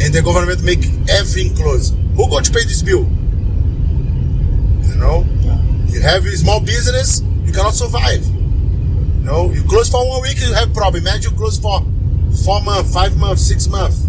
[0.00, 1.90] and the government make everything close.
[2.16, 3.08] Who going to pay this bill?
[4.84, 5.24] You know,
[5.88, 8.24] you have a small business, you cannot survive.
[8.24, 11.02] You know, you close for one week, you have problem.
[11.02, 11.80] Imagine you close for
[12.44, 14.06] four months, five months, six months.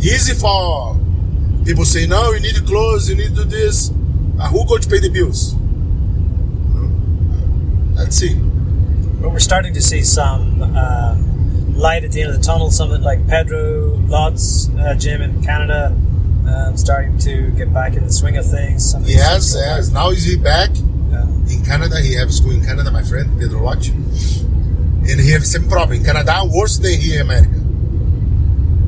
[0.00, 0.96] Easy for
[1.64, 3.90] people say, no, you need to close, you need to do this.
[4.38, 5.54] Uh, who going to pay the bills?
[5.54, 5.60] You
[6.74, 7.94] know?
[7.94, 8.34] Let's see.
[9.20, 11.27] But we're starting to see some um,
[11.78, 12.70] light at the end of the tunnel.
[12.70, 15.96] Something like Pedro Lott's uh, gym in Canada
[16.48, 18.90] um, starting to get back in the swing of things.
[18.90, 19.90] Some of these Yes, yes.
[19.90, 20.70] Now is he back.
[21.10, 21.24] Yeah.
[21.48, 22.00] in Canada?
[22.00, 26.04] He have school in Canada, my friend Pedro Lodge, and he have same problem in
[26.04, 27.60] Canada, worse than here in America.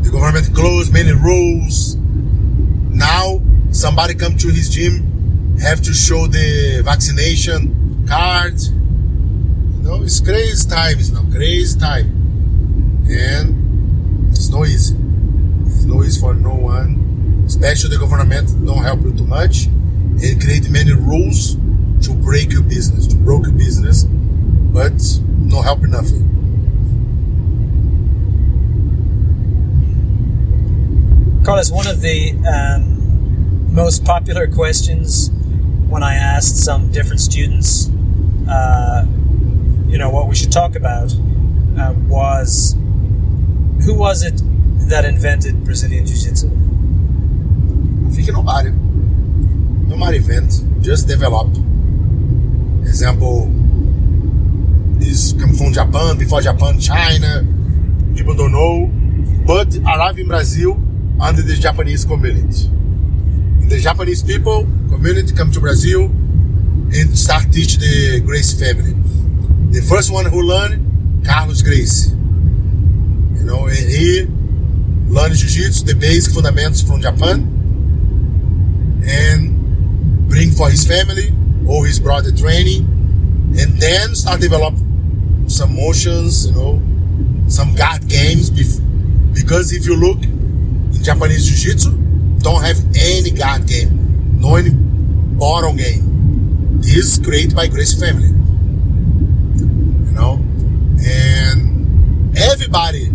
[0.02, 1.96] The government closed many rules.
[1.96, 8.60] Now somebody come to his gym, have to show the vaccination card.
[8.60, 12.19] You know, it's crazy times now, crazy time,
[13.10, 14.94] and it's no easy.
[15.66, 20.40] It's no easy for no one, especially the government don't help you too much and
[20.40, 21.56] create many rules
[22.06, 24.94] to break your business, to broke your business, but
[25.28, 26.26] no help nothing.
[31.44, 35.30] Carlos, one of the um, most most popular questions
[35.88, 37.88] when I asked some different students,
[38.48, 39.04] uh,
[39.88, 41.12] you know, what we should talk about
[41.78, 42.76] uh, was
[43.84, 44.40] who was it
[44.88, 46.46] that invented Brazilian Jiu Jitsu?
[48.06, 48.70] I think nobody.
[48.70, 51.48] Nobody invent, just develop.
[52.82, 53.52] Example,
[55.00, 57.44] is come from Japan, before Japan, China.
[58.14, 58.90] People don't know,
[59.46, 60.78] but arrive in Brazil
[61.20, 62.68] under the Japanese community.
[63.68, 68.92] The Japanese people community come to Brazil and start teach the Grace family.
[69.70, 72.12] The first one who learned, Carlos Grace.
[73.50, 74.26] Know, and he
[75.08, 77.42] learned Jiu-Jitsu, the basic fundamentals from Japan,
[79.04, 81.32] and bring for his family
[81.66, 82.86] or his brother training,
[83.58, 84.74] and then start develop
[85.48, 86.80] some motions, you know,
[87.48, 88.50] some guard games.
[88.50, 91.90] Because if you look in Japanese Jiu-Jitsu,
[92.38, 96.78] don't have any guard game, no any bottom game.
[96.82, 98.28] This is created by Gracie family,
[99.58, 100.38] you know,
[101.04, 103.10] and everybody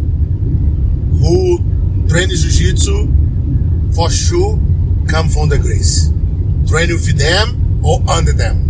[1.26, 1.58] who
[2.08, 4.60] trains Jiu-Jitsu for sure
[5.08, 6.12] come from the Gracie,
[6.68, 8.62] train with them or under them.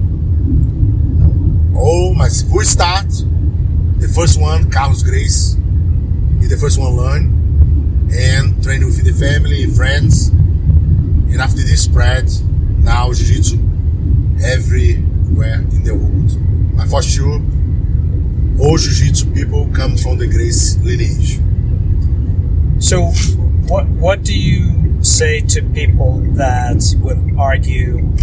[1.78, 3.10] Oh, mas who start?
[3.98, 5.60] The first one, Carlos Gracie,
[6.40, 11.84] he the first one learn and train with the family, and friends, and after this
[11.84, 12.30] spread,
[12.80, 13.58] now Jiu-Jitsu
[14.44, 16.32] everywhere in the world.
[16.78, 17.42] But for sure,
[18.60, 21.40] all Jiu-Jitsu people come from the Gracie lineage.
[22.86, 23.06] So,
[23.66, 28.14] what what do you say to people that would argue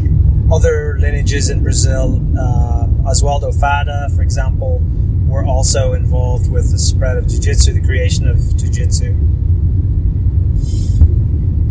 [0.52, 4.80] other lineages in Brazil, uh, Oswaldo Fadda, for example,
[5.26, 9.08] were also involved with the spread of jiu-jitsu, the creation of jiu-jitsu?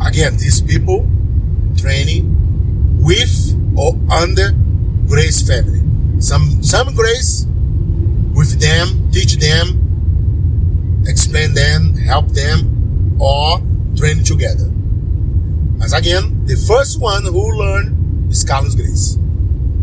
[0.05, 1.07] Again, these people
[1.77, 2.27] training
[3.01, 4.51] with or under
[5.07, 5.79] Gracie family.
[6.19, 7.47] Some some Gracie
[8.35, 12.80] with them, teach them, explain them, help them,
[13.21, 13.61] or
[13.95, 14.71] train together.
[15.83, 19.19] As again, the first one who learned is Carlos Gracie.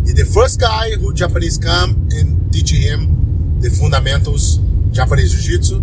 [0.03, 4.59] He's the first guy who Japanese come and teach him the fundamentals
[4.91, 5.77] Japanese Jiu-Jitsu.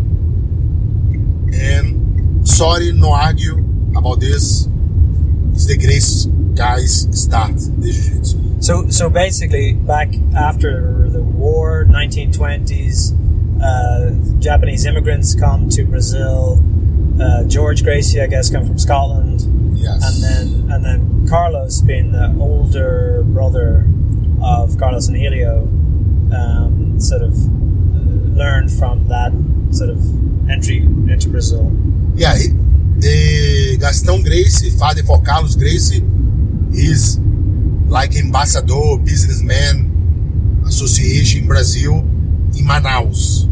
[1.54, 3.58] And sorry, no argue
[3.96, 4.68] about this.
[5.54, 8.62] It's the Gracie guys start the Jiu-Jitsu.
[8.62, 13.14] So, so basically, back after the war, 1920s,
[13.62, 16.64] uh, Japanese immigrants come to Brazil.
[17.20, 19.42] Uh, George Gracie, I guess, come from Scotland,
[19.78, 20.04] Yes.
[20.04, 23.88] and then and then Carlos, being the older brother
[24.42, 25.62] of Carlos and Helio,
[26.36, 29.32] um, sort of uh, learned from that
[29.72, 30.00] sort of
[30.50, 31.72] entry into Brazil.
[32.16, 32.48] Yeah, he,
[33.00, 36.04] the Gastão Gracie, father for Carlos Gracie,
[36.74, 37.18] is
[37.88, 43.48] like ambassador, businessman, association in Brazil, in Manaus.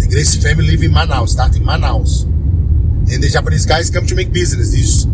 [0.00, 2.26] The Gracie family live in Manaus, start in Manaus.
[3.12, 4.72] And the Japanese guys come to make business.
[4.72, 5.04] These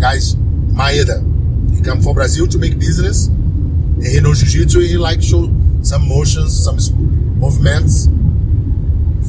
[0.00, 1.18] guys, Maeda,
[1.74, 3.26] he come from Brazil to make business.
[3.26, 5.50] And he knows Jiu-Jitsu, he like show
[5.82, 6.78] some motions, some
[7.38, 8.06] movements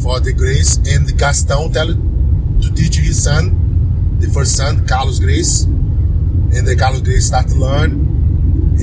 [0.03, 0.80] for the Gracie.
[0.94, 5.65] And the Gastão tell to teach his son, the first son, Carlos Gracie.
[5.65, 7.91] And the Carlos Gracie start to learn.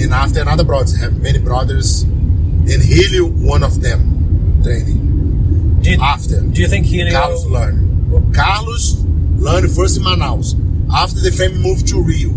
[0.01, 2.03] And after another brothers, have many brothers.
[2.03, 5.79] And Helio, one of them, training.
[5.83, 6.41] Do you, After.
[6.41, 7.13] do you think Helio?
[7.13, 8.35] Carlos learned.
[8.35, 8.97] Carlos
[9.41, 10.55] learned first in Manaus.
[10.93, 12.31] After the family moved to Rio.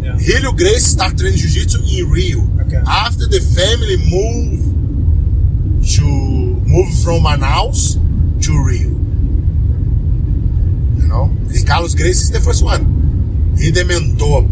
[0.00, 0.18] Yeah.
[0.18, 2.40] Helio Gracie started training Jiu-Jitsu in Rio.
[2.66, 2.82] Okay.
[2.86, 4.62] After the family moved
[5.96, 7.98] to move from Manaus
[8.44, 8.90] to Rio.
[11.00, 11.24] You know?
[11.24, 13.54] And Carlos Gracie is the first one.
[13.58, 14.42] He the mentor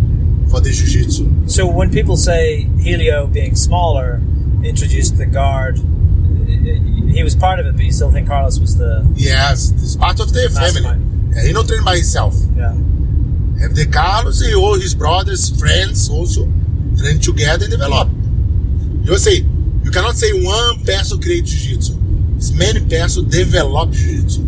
[0.51, 1.49] for the Jiu-Jitsu.
[1.49, 4.21] So when people say Helio being smaller
[4.63, 9.07] introduced the guard, he was part of it, but you still think Carlos was the
[9.15, 11.14] Yes, it's part of the family.
[11.43, 12.35] He not train by himself.
[12.57, 12.75] yeah.
[13.61, 16.45] Have the Carlos and all his brothers, friends also
[16.99, 18.09] train together and develop.
[19.05, 19.45] You say
[19.85, 21.95] you cannot say one person create jiu-jitsu.
[22.37, 24.43] It's many person develop jiu-jitsu.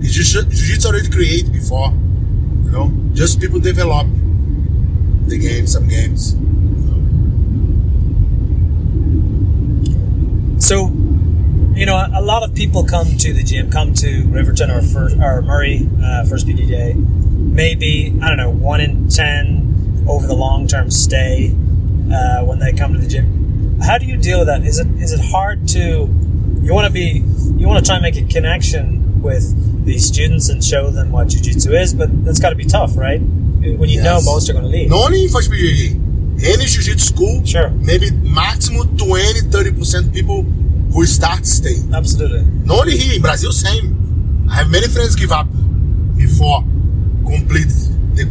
[0.00, 1.90] It's Jiu- Jiu-jitsu already created before.
[2.64, 4.06] You know, just people develop
[5.26, 6.34] the game, some games.
[10.58, 10.86] So,
[11.74, 15.16] you know, a lot of people come to the gym, come to Riverton or, first,
[15.16, 16.94] or Murray, uh, First BJJ.
[16.94, 21.48] Maybe, I don't know, one in 10 over the long term stay
[22.12, 23.80] uh, when they come to the gym.
[23.82, 24.62] How do you deal with that?
[24.62, 25.80] Is it is it hard to,
[26.62, 27.22] you want to be,
[27.56, 31.28] you want to try and make a connection with these students and show them what
[31.28, 33.20] Jiu Jitsu is, but that's got to be tough, right?
[33.72, 34.90] when you know most are going to leave.
[34.90, 35.94] Not only for BJJ,
[36.44, 37.70] any jiu-jitsu school, Sure.
[37.70, 40.44] maybe maximum 20, 30% people
[40.94, 41.76] who start stay.
[41.92, 42.44] Absolutely.
[42.64, 44.46] Not only here in Brazil, same.
[44.48, 45.48] I have many friends give up
[46.16, 46.62] before
[47.26, 47.74] complete
[48.14, 48.24] the,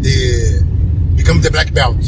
[0.00, 0.62] the
[1.16, 1.98] become the black belt,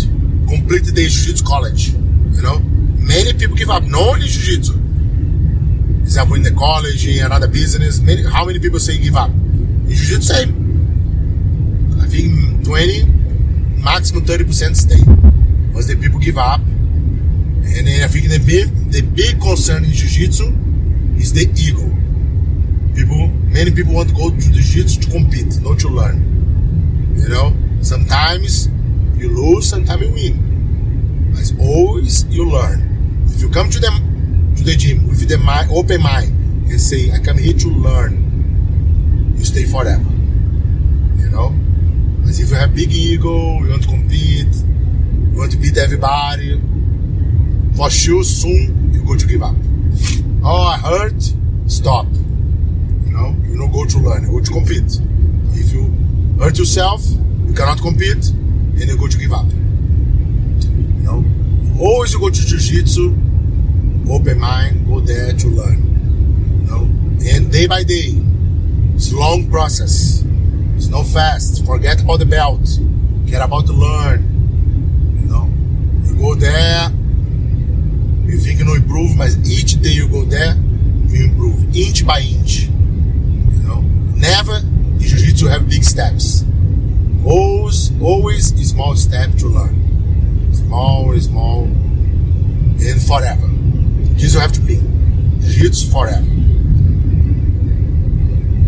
[0.47, 1.89] complete the jiu-jitsu college.
[1.91, 2.61] You know,
[3.03, 3.83] many people give up.
[3.83, 4.75] Not only jiu-jitsu.
[6.03, 8.01] Example in the college, in another business.
[8.01, 9.31] Many, how many people say give up?
[9.31, 10.51] In jiu-jitsu, same.
[12.01, 13.05] I think 20,
[13.83, 15.03] maximum 30% stay.
[15.75, 16.61] Once the people give up,
[17.77, 20.47] and then I think the big, the big concern in jiu-jitsu
[21.19, 21.85] is the ego.
[22.95, 26.25] People, many people want to go to the jiu-jitsu to compete, not to learn.
[27.17, 28.69] You know, sometimes
[29.17, 31.33] you lose, sometimes you win.
[31.33, 33.27] But always you learn.
[33.29, 36.33] If you come to them to the gym with the mind, open mind
[36.71, 40.11] and say, "I come here to learn," you stay forever.
[41.19, 41.55] You know,
[42.25, 44.55] but if you have big ego, you want to compete,
[45.33, 46.61] you want to beat everybody,
[47.79, 49.55] for sure soon you go to give up.
[50.43, 51.23] Oh, I hurt,
[51.69, 52.07] stop.
[53.07, 54.99] You know, you don't go to learn, you go to compete.
[55.53, 55.85] If you
[56.41, 57.07] hurt yourself,
[57.47, 59.47] you cannot compete, and you go to give up.
[59.47, 61.25] You know,
[61.81, 63.17] always you go to jiu-jitsu,
[64.11, 65.79] open mind, go there to learn.
[66.63, 66.83] You know,
[67.31, 68.21] and day by day,
[68.97, 70.25] it's a long process.
[70.75, 71.65] It's not fast.
[71.65, 72.69] Forget about the belt.
[73.27, 74.25] Get about to learn.
[75.21, 75.49] You know,
[76.09, 76.91] you go there,
[78.29, 80.55] you think you know improve, but each day you go there,
[81.09, 82.69] you improve inch by inch.
[82.69, 83.81] You know,
[84.15, 86.45] never in jiu-jitsu have big steps.
[87.25, 90.53] Always, always a small step to learn.
[90.53, 93.49] Small, small, and forever.
[94.17, 94.77] You have to be.
[95.41, 96.25] Jiu-jitsu forever.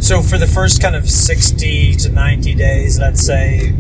[0.01, 3.73] So for the first kind of sixty to ninety days, let's say,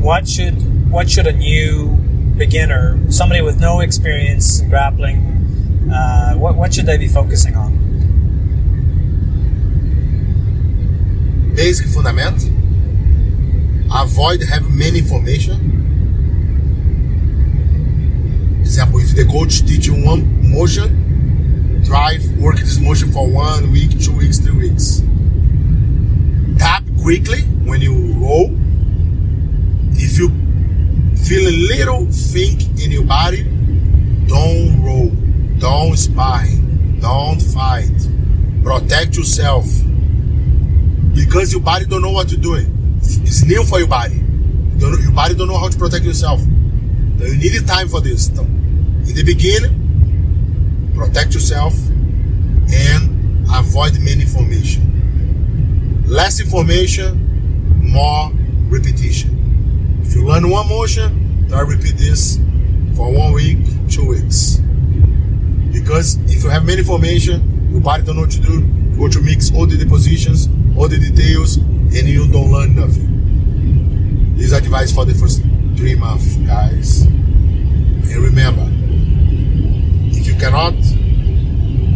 [0.00, 0.54] what should
[0.90, 1.98] what should a new
[2.36, 7.84] beginner, somebody with no experience in grappling, uh, what what should they be focusing on?
[11.54, 12.42] basic fundament.
[13.94, 15.70] Avoid having many information.
[18.60, 23.90] Example, if the coach teach you one motion, try work this motion for one week,
[24.00, 25.02] two weeks, three weeks.
[26.58, 28.50] Tap quickly when you roll.
[29.96, 30.28] If you
[31.24, 33.44] feel a little thing in your body,
[34.26, 35.08] don't roll,
[35.58, 37.90] don't spine, don't fight.
[38.62, 39.64] Protect yourself
[41.14, 42.54] because your body don't know what to do.
[42.98, 44.22] It's new for your body.
[44.76, 46.40] Your body don't know how to protect yourself.
[46.40, 48.28] So you need time for this.
[48.28, 51.74] In the beginning, protect yourself
[52.72, 56.04] and avoid many information.
[56.06, 58.30] Less information, more
[58.68, 59.33] repetition.
[60.14, 62.38] You learn one motion, try repeat this
[62.96, 63.58] for one week,
[63.90, 64.60] two weeks.
[65.72, 68.60] Because if you have many information, your body don't know what to do.
[68.60, 74.36] You go to mix all the positions, all the details, and you don't learn nothing.
[74.36, 75.42] This advice for the first
[75.76, 77.02] three months, guys.
[77.02, 78.68] And remember,
[80.16, 80.74] if you cannot,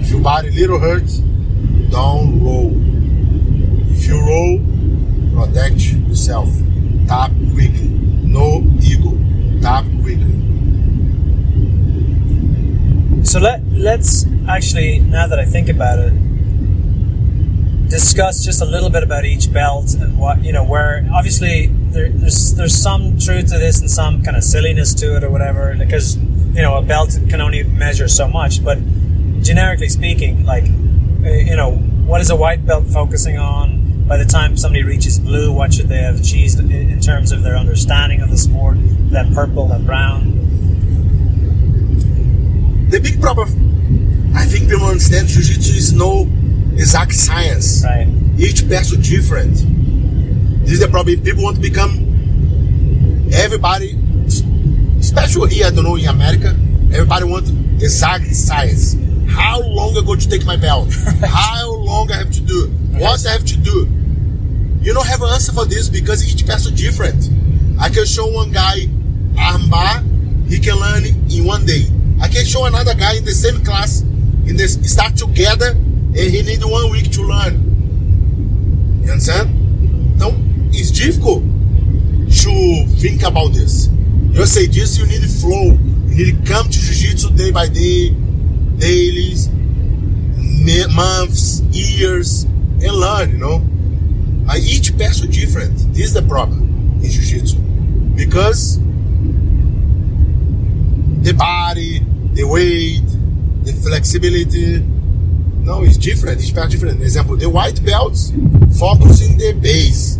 [0.02, 1.18] if your body little hurts,
[1.90, 2.72] don't roll.
[3.92, 4.58] If you roll,
[5.46, 6.48] protect yourself.
[7.08, 7.88] Tap quickly.
[8.22, 9.16] No ego.
[9.62, 10.34] Tap quickly.
[13.24, 16.12] So let let's actually now that I think about it,
[17.88, 22.10] discuss just a little bit about each belt and what you know where obviously there,
[22.10, 25.74] there's there's some truth to this and some kind of silliness to it or whatever
[25.78, 26.16] because
[26.54, 28.78] you know a belt can only measure so much but
[29.42, 30.64] generically speaking like
[31.24, 31.76] uh, you know
[32.06, 33.77] what is a white belt focusing on
[34.08, 37.56] by the time somebody reaches blue what should they have achieved in, terms of their
[37.56, 38.76] understanding of the sport
[39.10, 40.38] then purple then brown
[42.90, 46.22] The big problem, I think people understand Jiu-Jitsu is no
[46.72, 47.84] exact science.
[47.84, 48.08] right
[48.38, 49.56] Each person different.
[50.64, 51.20] This is the problem.
[51.22, 53.94] People want to become everybody,
[54.98, 56.56] especially here, I don't know, in America,
[56.94, 57.50] everybody wants
[57.82, 58.96] exact science.
[59.28, 60.88] How long I go to take my belt?
[61.20, 62.68] How long I have to do?
[62.92, 63.86] What I have to do?
[64.80, 67.28] You don't have an answer for this because each person different.
[67.80, 68.86] I can show one guy
[69.34, 70.04] armbar,
[70.48, 71.84] he can learn in one day.
[72.20, 74.02] I can show another guy in the same class,
[74.46, 79.02] in this start together, and he need one week to learn.
[79.04, 79.50] You understand?
[80.16, 80.34] Então,
[80.72, 83.88] it's difficult to think about this.
[84.32, 85.78] You say this, you need flow.
[86.06, 88.10] You need to come to jiu-jitsu day by day,
[88.78, 89.48] dailies,
[90.94, 93.62] months, years, and learn, you know?
[94.48, 95.76] Uh, each person different.
[95.94, 96.62] This is the problem
[97.02, 97.56] in jiu-jitsu.
[98.16, 98.78] because
[101.22, 102.00] the body,
[102.32, 103.06] the weight,
[103.62, 104.80] the flexibility.
[105.62, 106.40] No, it's different.
[106.40, 106.98] It's very different.
[106.98, 108.32] For example, the white belts
[108.78, 110.16] focus in the base,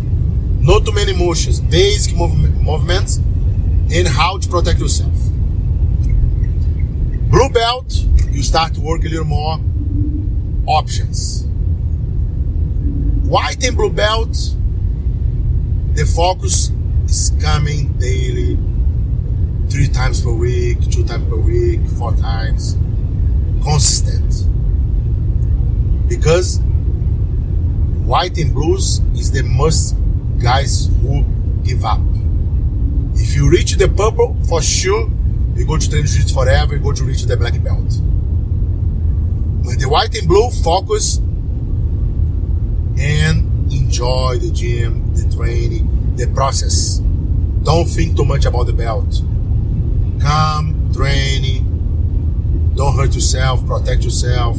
[0.59, 3.17] not too many motions, basic mov- movements,
[3.91, 5.13] and how to protect yourself.
[7.31, 7.91] Blue belt,
[8.29, 9.59] you start to work a little more
[10.67, 11.48] options.
[13.29, 14.35] White and blue belt,
[15.93, 16.71] the focus
[17.05, 18.57] is coming daily,
[19.69, 22.75] three times per week, two times per week, four times,
[23.61, 24.47] consistent.
[26.09, 26.59] Because
[28.03, 29.95] white and blues is the most
[30.41, 31.23] guys who
[31.63, 32.01] give up.
[33.13, 35.07] If you reach the purple, for sure,
[35.53, 37.93] you go to train jiu forever, you go to reach the black belt.
[39.63, 41.21] But the white and blue focus
[42.99, 46.97] and enjoy the gym, the training, the process.
[47.63, 49.21] Don't think too much about the belt.
[50.21, 54.57] Come, training, don't hurt yourself, protect yourself,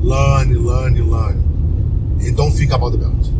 [0.00, 2.18] learn, learn, learn.
[2.20, 3.30] And don't think about the belt.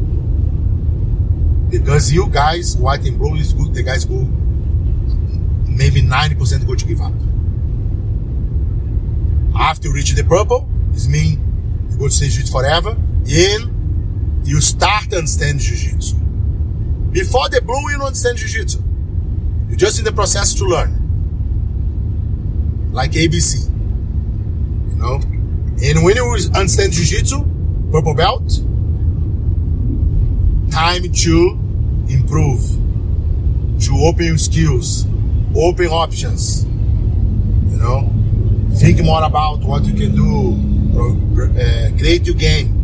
[1.71, 4.27] Because you guys, white and blue is good, the guys go
[5.77, 7.13] maybe 90% go to give up.
[9.59, 11.39] After you reach the purple, it means
[11.91, 12.97] you go to stay jiu-jitsu forever
[13.29, 13.76] and
[14.47, 16.17] you start to understand jiu-jitsu.
[17.11, 18.81] Before the blue, you don't understand jiu-jitsu.
[19.69, 21.03] You're just in the process to learn.
[22.93, 23.69] Like ABC.
[24.91, 25.15] You know?
[25.83, 26.25] And when you
[26.55, 27.45] understand jiu-jitsu,
[27.91, 28.49] purple belt,
[30.71, 31.59] time to
[32.09, 32.61] improve,
[33.81, 35.07] to open skills,
[35.57, 36.65] open options.
[36.65, 38.11] You know,
[38.77, 40.55] think more about what you can do,
[41.43, 42.76] uh, create your game.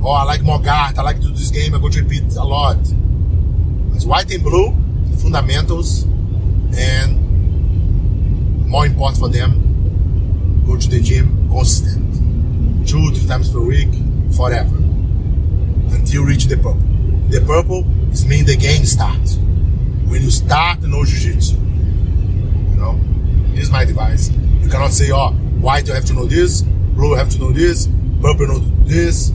[0.00, 2.34] Oh, I like more guard, I like to do this game, I'm going to repeat
[2.36, 2.78] a lot.
[3.94, 4.72] It's white and blue,
[5.20, 6.04] fundamentals,
[6.78, 7.18] and
[8.68, 12.86] more important for them, go to the gym consistent.
[12.86, 13.88] Two, three times per week,
[14.36, 14.76] forever.
[14.76, 16.80] Until you reach the purple.
[17.28, 19.36] The purple is mean the game starts.
[20.06, 21.56] When you start no jiu-jitsu.
[21.56, 23.00] You know?
[23.50, 24.30] This is my advice.
[24.30, 27.52] You cannot say, oh, white you have to know this, blue you have to know
[27.52, 27.88] this,
[28.22, 29.32] purple you know this.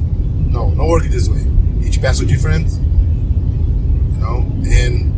[0.53, 1.43] No, not working this way.
[1.83, 2.69] Each person different.
[2.69, 5.11] You know, and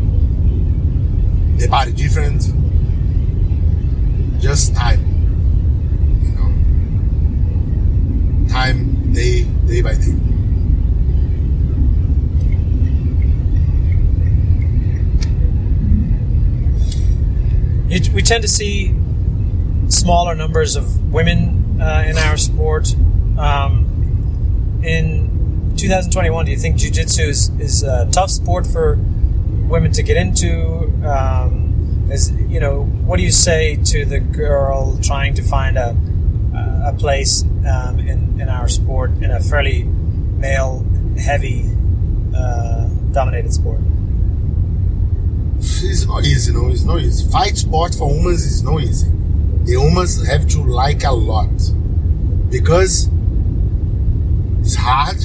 [1.59, 2.41] the body different.
[4.41, 5.01] Just time.
[6.23, 6.49] You know.
[8.49, 10.15] Time day day by day.
[18.13, 18.95] We tend to see
[19.89, 22.95] smaller numbers of women uh, in our sport.
[23.37, 23.91] Um,
[24.85, 25.24] in
[25.77, 28.95] 2021, do you think jiu-jitsu is, is a tough sport for
[29.67, 30.91] women to get into?
[31.05, 35.95] Um, is you know, what do you say to the girl trying to find a
[36.85, 40.85] a place um, in in our sport in a fairly male
[41.17, 41.65] heavy
[42.35, 43.79] uh, dominated sport?
[45.57, 46.69] It's not easy, know.
[46.69, 47.29] It's not easy.
[47.31, 49.09] Fight sport for women is not easy.
[49.63, 51.49] The women have to like a lot
[52.51, 53.09] because
[54.61, 55.17] it's hard.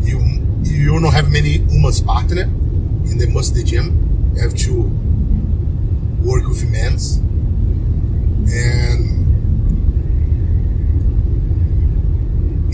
[0.00, 0.20] You
[0.62, 4.32] you don't have many women's partner in the most the gym.
[4.34, 4.82] You have to
[6.22, 7.16] work with men's
[8.52, 9.20] and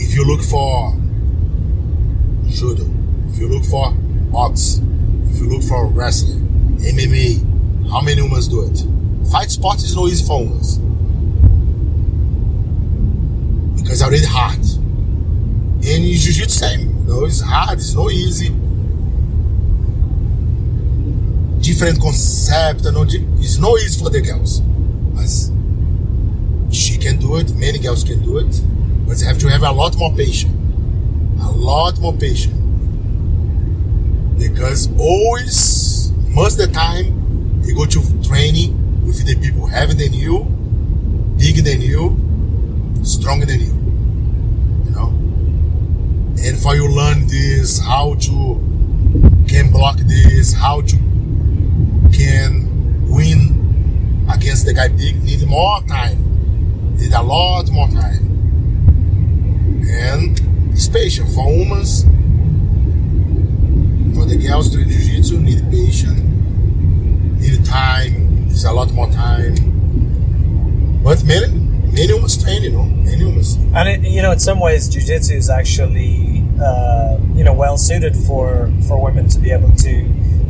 [0.01, 0.95] if you look for
[2.49, 2.89] judo,
[3.29, 3.93] if you look for
[4.33, 4.81] box,
[5.31, 6.47] if you look for wrestling,
[6.79, 9.31] MMA, how many women do it?
[9.31, 10.61] Fight sport is no easy for women.
[13.77, 14.59] Because it's already hard.
[14.59, 18.49] And in jiu-jitsu same, know, it's hard, it's not easy.
[21.61, 24.61] Different concept, you know, it's not easy for the girls.
[24.61, 25.31] But
[26.75, 28.61] she can do it, many girls can do it,
[29.07, 30.53] but you have to have a lot more patience.
[31.41, 32.57] A lot more patience
[34.39, 38.73] because always most of the time you go to training
[39.05, 40.45] with the people heavier than you,
[41.39, 42.17] bigger than you,
[43.03, 43.76] stronger than you.
[46.39, 50.97] And for you learn this, how to can block this, how to
[52.13, 56.97] can win against the guy big need more time.
[56.97, 58.25] Need a lot more time.
[59.89, 60.41] And
[60.73, 62.05] it's patient for humans
[64.15, 66.21] for the girls doing jiu-jitsu need patience
[67.41, 69.55] need time it's a lot more time
[71.03, 71.66] but many
[71.97, 73.45] many women train you know many women
[73.75, 78.15] And it, you know, in some ways, jiu-jitsu is actually uh, you know well suited
[78.27, 79.93] for for women to be able to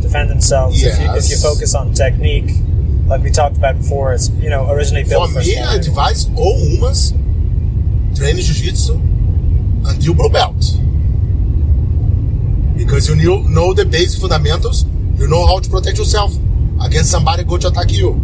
[0.00, 2.50] defend themselves if, you, if you focus on technique
[3.06, 6.26] like we talked about before it's you know originally built For for, me, I advise
[6.36, 6.94] all women
[8.14, 8.94] train jiu-jitsu
[9.90, 10.62] until blue belt.
[12.76, 14.84] Because you knew- know the basic fundamentals,
[15.18, 16.32] you know how to protect yourself
[16.84, 18.20] against somebody go to attack you.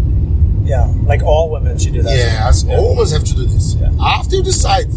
[0.65, 2.77] Yeah like all women should do that Yes, Yeah.
[2.77, 3.75] all women have to do this.
[3.75, 3.91] Yeah.
[4.01, 4.89] After you decide,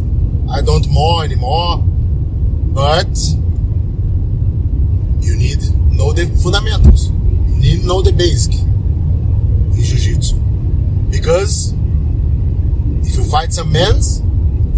[0.50, 3.10] I don't more anymore, but
[5.22, 5.60] you need
[5.92, 7.10] know the fundamentals.
[7.10, 10.36] You need know the basic in jiu-jitsu.
[11.10, 11.74] Because
[13.08, 14.02] if you fight some men,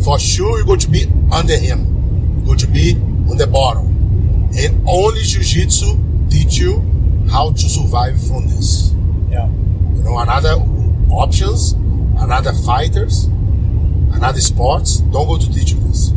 [0.04, 1.80] for sure you're going to be under him.
[2.38, 2.96] You're going to be
[3.30, 3.88] on the bottom.
[4.58, 6.82] And only jiu-jitsu teach you
[7.30, 8.94] how to survive from this
[9.30, 10.56] yeah you know, another
[11.10, 11.74] options,
[12.20, 13.26] another fighters,
[14.14, 14.98] another sports.
[14.98, 16.12] Don't go to teach you this.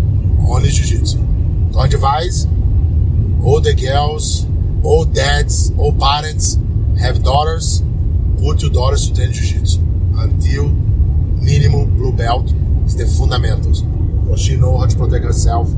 [0.49, 1.19] Only jiu-jitsu.
[1.73, 2.47] Don't advise
[3.45, 4.47] all the girls,
[4.83, 6.59] all dads, all parents
[6.99, 7.83] have daughters.
[8.43, 9.81] Put your daughters to train jiu-jitsu
[10.17, 12.53] until minimum blue belt
[12.85, 13.83] is the fundamentals.
[13.83, 15.69] But she know how to protect herself.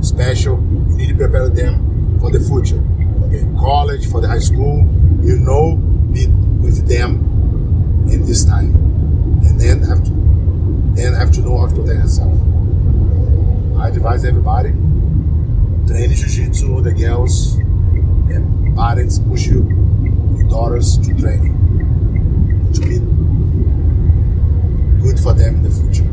[0.00, 0.56] Special.
[0.56, 2.82] You need to prepare them for the future.
[3.28, 4.78] The college, for the high school.
[5.22, 5.76] You know,
[6.12, 7.29] be with them
[8.10, 8.74] in this time,
[9.44, 10.10] and then have to
[10.94, 12.34] then have to know how to protect yourself.
[13.78, 14.70] I advise everybody
[15.86, 19.62] train jiu-jitsu the girls and parents push you
[20.36, 21.56] your daughters to train
[22.74, 22.98] to be
[25.02, 26.06] good for them in the future.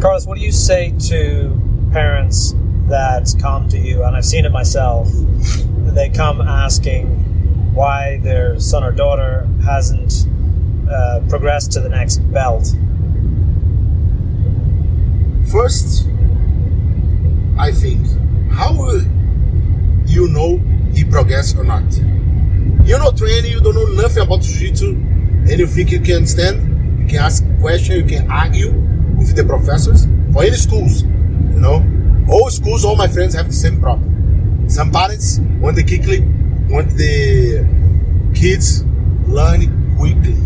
[0.00, 1.58] Carlos, what do you say to
[1.92, 2.54] parents
[2.88, 7.29] that come to you, and I've seen it myself, they come asking
[7.72, 10.26] why their son or daughter hasn't
[10.90, 12.74] uh, progressed to the next belt?
[15.50, 16.06] First,
[17.58, 18.06] I think,
[18.52, 19.02] how will
[20.06, 20.58] you know
[20.94, 21.84] he progress or not?
[22.86, 27.02] You're not training, you don't know nothing about jiu-jitsu, and you think you can stand,
[27.02, 28.72] you can ask questions, you can argue
[29.16, 31.84] with the professors for any schools, you know?
[32.30, 34.68] All schools, all my friends have the same problem.
[34.68, 36.20] Some parents want the quickly,
[36.70, 37.66] want the
[38.34, 38.84] kids
[39.26, 40.36] learn quickly.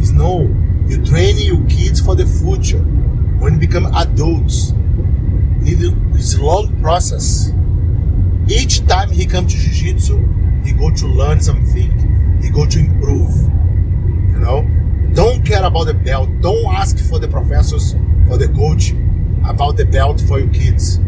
[0.00, 0.42] Is no,
[0.86, 2.78] you train your kids for the future.
[2.78, 4.72] When you become adults,
[5.62, 7.52] it's a long process.
[8.48, 10.18] Each time he come to jiu-jitsu,
[10.64, 12.38] he go to learn something.
[12.42, 13.34] He go to improve.
[14.32, 14.66] You know,
[15.12, 16.28] don't care about the belt.
[16.40, 17.94] Don't ask for the professors
[18.30, 18.92] or the coach
[19.48, 20.98] about the belt for your kids.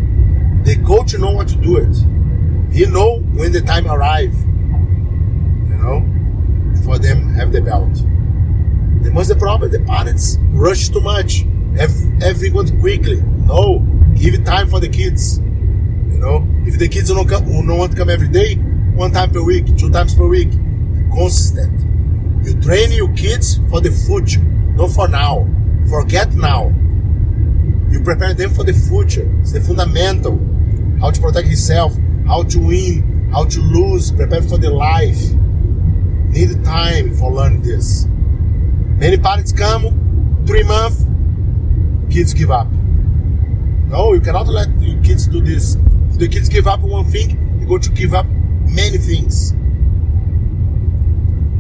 [0.65, 1.97] The coach know what to do it.
[2.73, 4.35] He know when the time arrive.
[5.69, 6.01] You know,
[6.85, 7.95] for them have the belt.
[9.03, 11.45] The most problem the parents rush too much.
[11.79, 13.21] Ev- Everyone quickly.
[13.47, 13.81] No,
[14.15, 15.39] give time for the kids.
[15.39, 18.55] You know, if the kids don't come, don't want to come every day,
[18.95, 20.51] one time per week, two times per week,
[21.13, 21.81] consistent.
[22.47, 24.41] You train your kids for the future,
[24.77, 25.49] not for now.
[25.89, 26.73] Forget now.
[27.91, 29.29] You prepare them for the future.
[29.41, 30.39] It's the fundamental.
[31.01, 31.95] How to protect himself,
[32.27, 35.33] how to win, how to lose, prepare for the life.
[36.33, 38.07] Need time for learning this.
[38.99, 41.05] Many parents come, three months,
[42.11, 42.69] kids give up.
[43.89, 45.77] No, you cannot let your kids do this.
[46.11, 49.53] If the kids give up one thing, you're going to give up many things.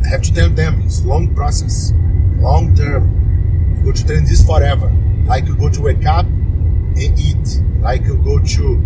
[0.04, 1.92] I have to tell them it's long process,
[2.38, 3.76] long term.
[3.76, 4.90] You go to train this forever.
[5.26, 7.60] Like you go to wake up and eat.
[7.80, 8.76] Like you go to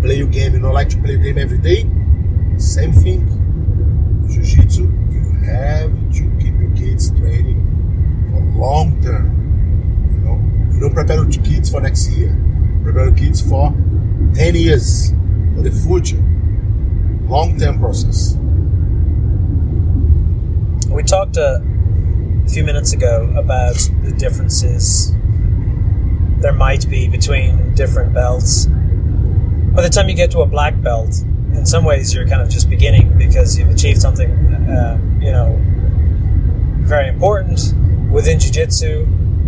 [0.00, 0.52] play your game.
[0.54, 1.82] You don't like to play your game every day.
[2.58, 3.26] Same thing.
[4.28, 7.60] Jiu-Jitsu, you have to keep your kids training
[8.30, 9.34] for long term.
[10.12, 12.36] You know, you don't prepare your kids for next year.
[12.82, 13.70] Prepare your kids for
[14.34, 15.10] 10 years,
[15.54, 16.22] for the future.
[17.28, 18.36] Long term process.
[20.90, 21.62] We talked a
[22.48, 25.12] few minutes ago about the differences
[26.40, 28.68] there might be between different belts.
[29.78, 31.20] By the time you get to a black belt,
[31.54, 34.28] in some ways you're kind of just beginning because you've achieved something,
[34.68, 35.56] uh, you know,
[36.80, 37.60] very important
[38.10, 39.06] within jiu-jitsu.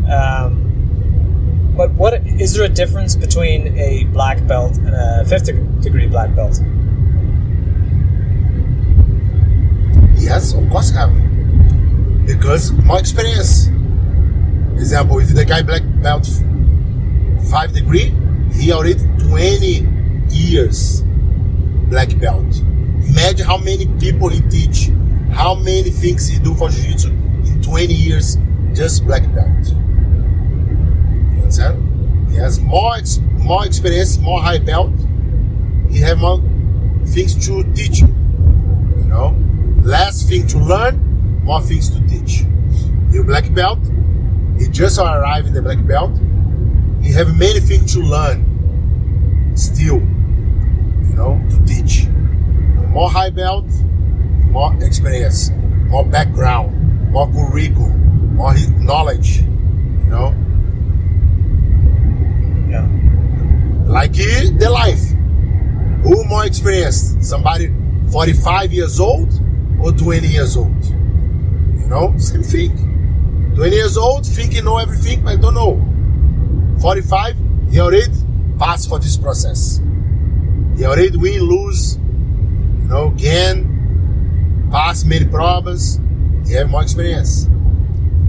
[0.09, 5.47] Um, but what is there a difference between a black belt and a fifth
[5.83, 6.61] degree black belt?
[10.17, 11.13] Yes, of course have.
[12.25, 13.67] Because my experience.
[14.77, 16.29] Example, if the guy black belt
[17.51, 18.15] five degree,
[18.53, 19.89] he already twenty
[20.31, 21.03] years
[21.91, 22.63] black belt.
[23.09, 24.91] Imagine how many people he teach,
[25.33, 28.39] how many things he do for jiu-jitsu in 20 years,
[28.73, 29.67] just black belt.
[31.35, 32.31] You understand?
[32.31, 32.95] He has more
[33.39, 34.93] more experience, more high belt.
[35.91, 36.41] He have more
[37.07, 38.07] things to teach you.
[39.11, 39.37] Know,
[39.83, 42.43] less thing to learn, more things to teach.
[43.11, 43.81] You black belt.
[44.57, 46.17] He just arrived in the black belt.
[47.03, 48.47] He have many things to learn.
[49.57, 50.01] Still,
[51.21, 52.07] know, to teach.
[52.89, 53.67] More high belt,
[54.51, 55.51] more experience,
[55.89, 59.39] more background, more curriculum, more knowledge.
[59.39, 60.35] You know.
[62.69, 62.89] Yeah.
[63.87, 65.05] Like the life.
[66.05, 67.23] Who more experienced?
[67.23, 67.73] Somebody
[68.11, 69.29] 45 years old
[69.81, 70.85] or 20 years old?
[70.85, 73.53] You know, same thing.
[73.55, 75.77] 20 years old, think he know everything, but don't know.
[76.81, 77.37] 45,
[77.71, 78.07] he already
[78.59, 79.81] passed for this process.
[80.81, 86.01] He already win, lose, you know, gain, pass many problems.
[86.47, 87.51] He have more experience.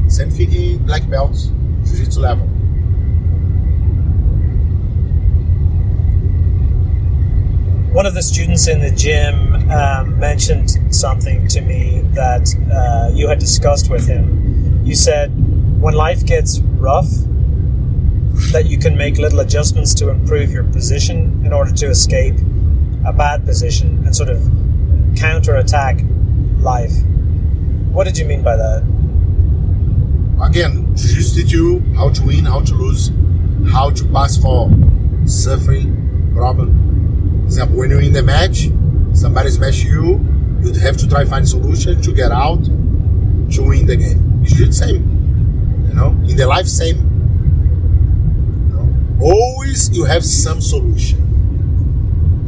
[0.10, 1.32] Same thing in black belt,
[1.86, 2.46] jiu-jitsu level.
[7.94, 13.30] One of the students in the gym um, mentioned something to me that uh, you
[13.30, 14.82] had discussed with him.
[14.84, 15.32] You said
[15.80, 17.08] when life gets rough,
[18.52, 22.36] that you can make little adjustments to improve your position in order to escape
[23.06, 24.42] a bad position and sort of
[25.18, 26.00] counter attack
[26.60, 26.94] life.
[27.92, 28.84] What did you mean by that?
[30.42, 33.12] Again, jiu-jitsu you how to win, how to lose,
[33.72, 34.72] how to pass for
[35.26, 36.82] suffering, problem
[37.52, 38.70] example, when you're in the match,
[39.14, 40.26] somebody smash you,
[40.64, 44.42] you have to try find a solution to get out to win the game.
[44.46, 47.11] You the same, you know, in the life same.
[49.22, 51.20] Always you have some solution.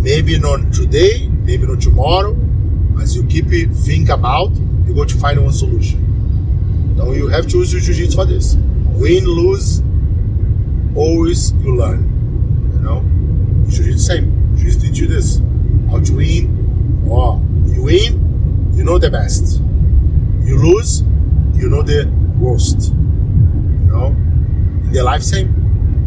[0.02, 2.36] Maybe not today, maybe not tomorrow,
[3.02, 4.52] as you keep it think about,
[4.86, 6.96] you go to find one solution.
[6.98, 8.56] So you have to use your jiu-jitsu for this.
[8.96, 9.82] Win, lose,
[10.96, 12.10] always you learn.
[12.74, 14.58] You know, jiu-jitsu same.
[14.58, 15.42] She's teach you this.
[15.90, 17.06] How to win.
[17.10, 19.62] Oh, you win, you know the best.
[20.42, 21.04] You lose,
[21.54, 22.92] you know the worst.
[22.92, 24.08] You know?
[24.08, 25.63] In the life same.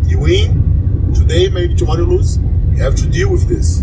[0.07, 2.39] You win, today, maybe tomorrow you lose.
[2.39, 3.83] You have to deal with this.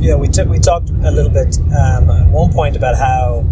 [0.00, 3.44] Yeah, we, t- we talked a little bit um, at one point about how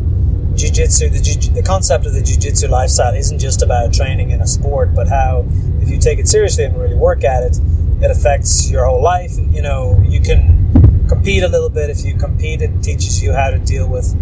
[0.54, 4.46] jiu-jitsu the, jiu- the concept of the jiu-jitsu lifestyle isn't just about training in a
[4.46, 5.44] sport but how
[5.82, 7.58] if you take it seriously and really work at it
[8.00, 9.32] it affects your whole life.
[9.50, 11.90] You know, you can compete a little bit.
[11.90, 14.14] If you compete, it teaches you how to deal with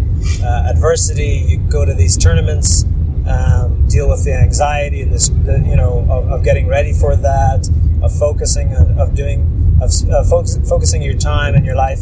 [0.43, 1.43] uh, adversity.
[1.47, 2.85] You go to these tournaments,
[3.27, 7.15] um, deal with the anxiety and this, the, you know, of, of, getting ready for
[7.15, 7.69] that,
[8.03, 11.99] of focusing, on, of doing, of uh, focus, focusing your time and your life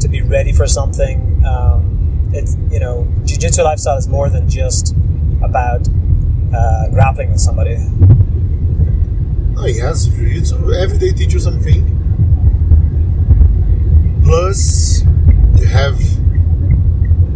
[0.00, 1.44] to be ready for something.
[1.44, 4.94] Um, it's you know, jiu-jitsu lifestyle is more than just
[5.42, 5.86] about
[6.54, 7.76] uh, grappling with somebody.
[9.58, 11.98] Oh yes, jiu-jitsu every day teach you something.
[14.24, 15.02] Plus,
[15.56, 16.00] you have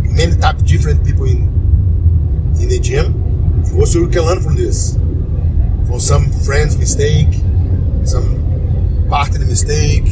[0.02, 1.52] many type different people in
[2.60, 3.25] in the gym.
[3.78, 4.94] Also, you can learn from this,
[5.86, 7.28] from some friends' mistake,
[8.04, 10.06] some partner mistake.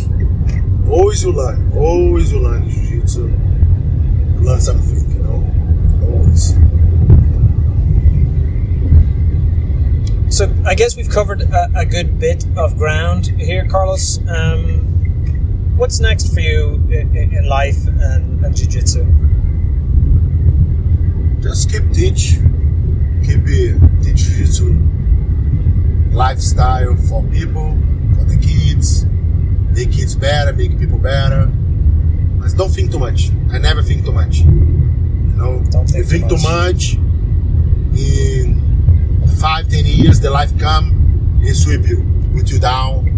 [0.89, 1.73] Always you learn.
[1.75, 3.27] Always you learn in jiu-jitsu.
[3.27, 5.43] You learn something, you know.
[6.13, 6.55] Always.
[10.37, 14.19] So I guess we've covered a, a good bit of ground here, Carlos.
[14.29, 19.07] Um, what's next for you in, in life and, and jiu-jitsu?
[21.41, 22.39] Just keep teach,
[23.25, 23.45] keep
[24.03, 24.75] teach jiu-jitsu
[26.13, 27.77] lifestyle for people,
[28.17, 29.07] for the kids,
[29.75, 31.47] make kids better, make people better.
[32.39, 33.31] But don't think too much.
[33.53, 34.39] I never think too much.
[34.41, 36.93] You know, don't think you think too much.
[36.93, 38.61] too much in
[39.41, 43.09] five, ten years, the life come and sweep you, put you down,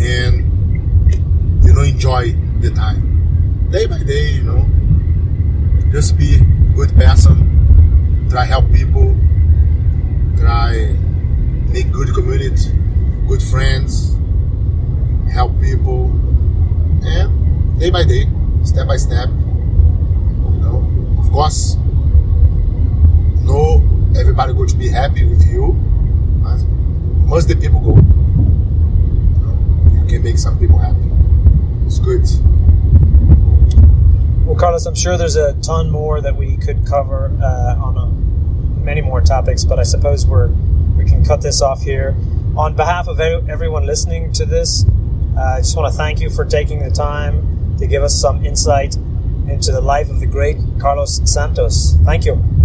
[0.00, 4.32] and you know enjoy the time, day by day.
[4.32, 4.66] You know,
[5.92, 6.38] just be
[6.74, 9.14] good person, try help people,
[10.42, 10.92] try
[11.68, 12.72] make good community,
[13.28, 14.16] good friends,
[15.32, 16.10] help people,
[17.04, 18.26] and day by day,
[18.64, 19.28] step by step.
[19.28, 21.76] You know, of course,
[23.44, 23.82] no
[24.18, 25.74] everybody going to be happy with you.
[27.32, 27.94] Must the people go?
[29.94, 31.08] You, can make some people happy.
[31.86, 32.26] It's good.
[34.44, 38.21] Well, Carlos, I'm sure there's a ton more that we could cover uh, on a,
[38.82, 40.48] many more topics, but I suppose we're
[40.96, 42.14] we can cut this off here.
[42.56, 44.84] On behalf of everyone listening to this,
[45.36, 48.44] uh, I just want to thank you for taking the time to give us some
[48.44, 48.96] insight
[49.48, 51.96] into the life of the great Carlos Santos.
[52.04, 52.61] Thank you.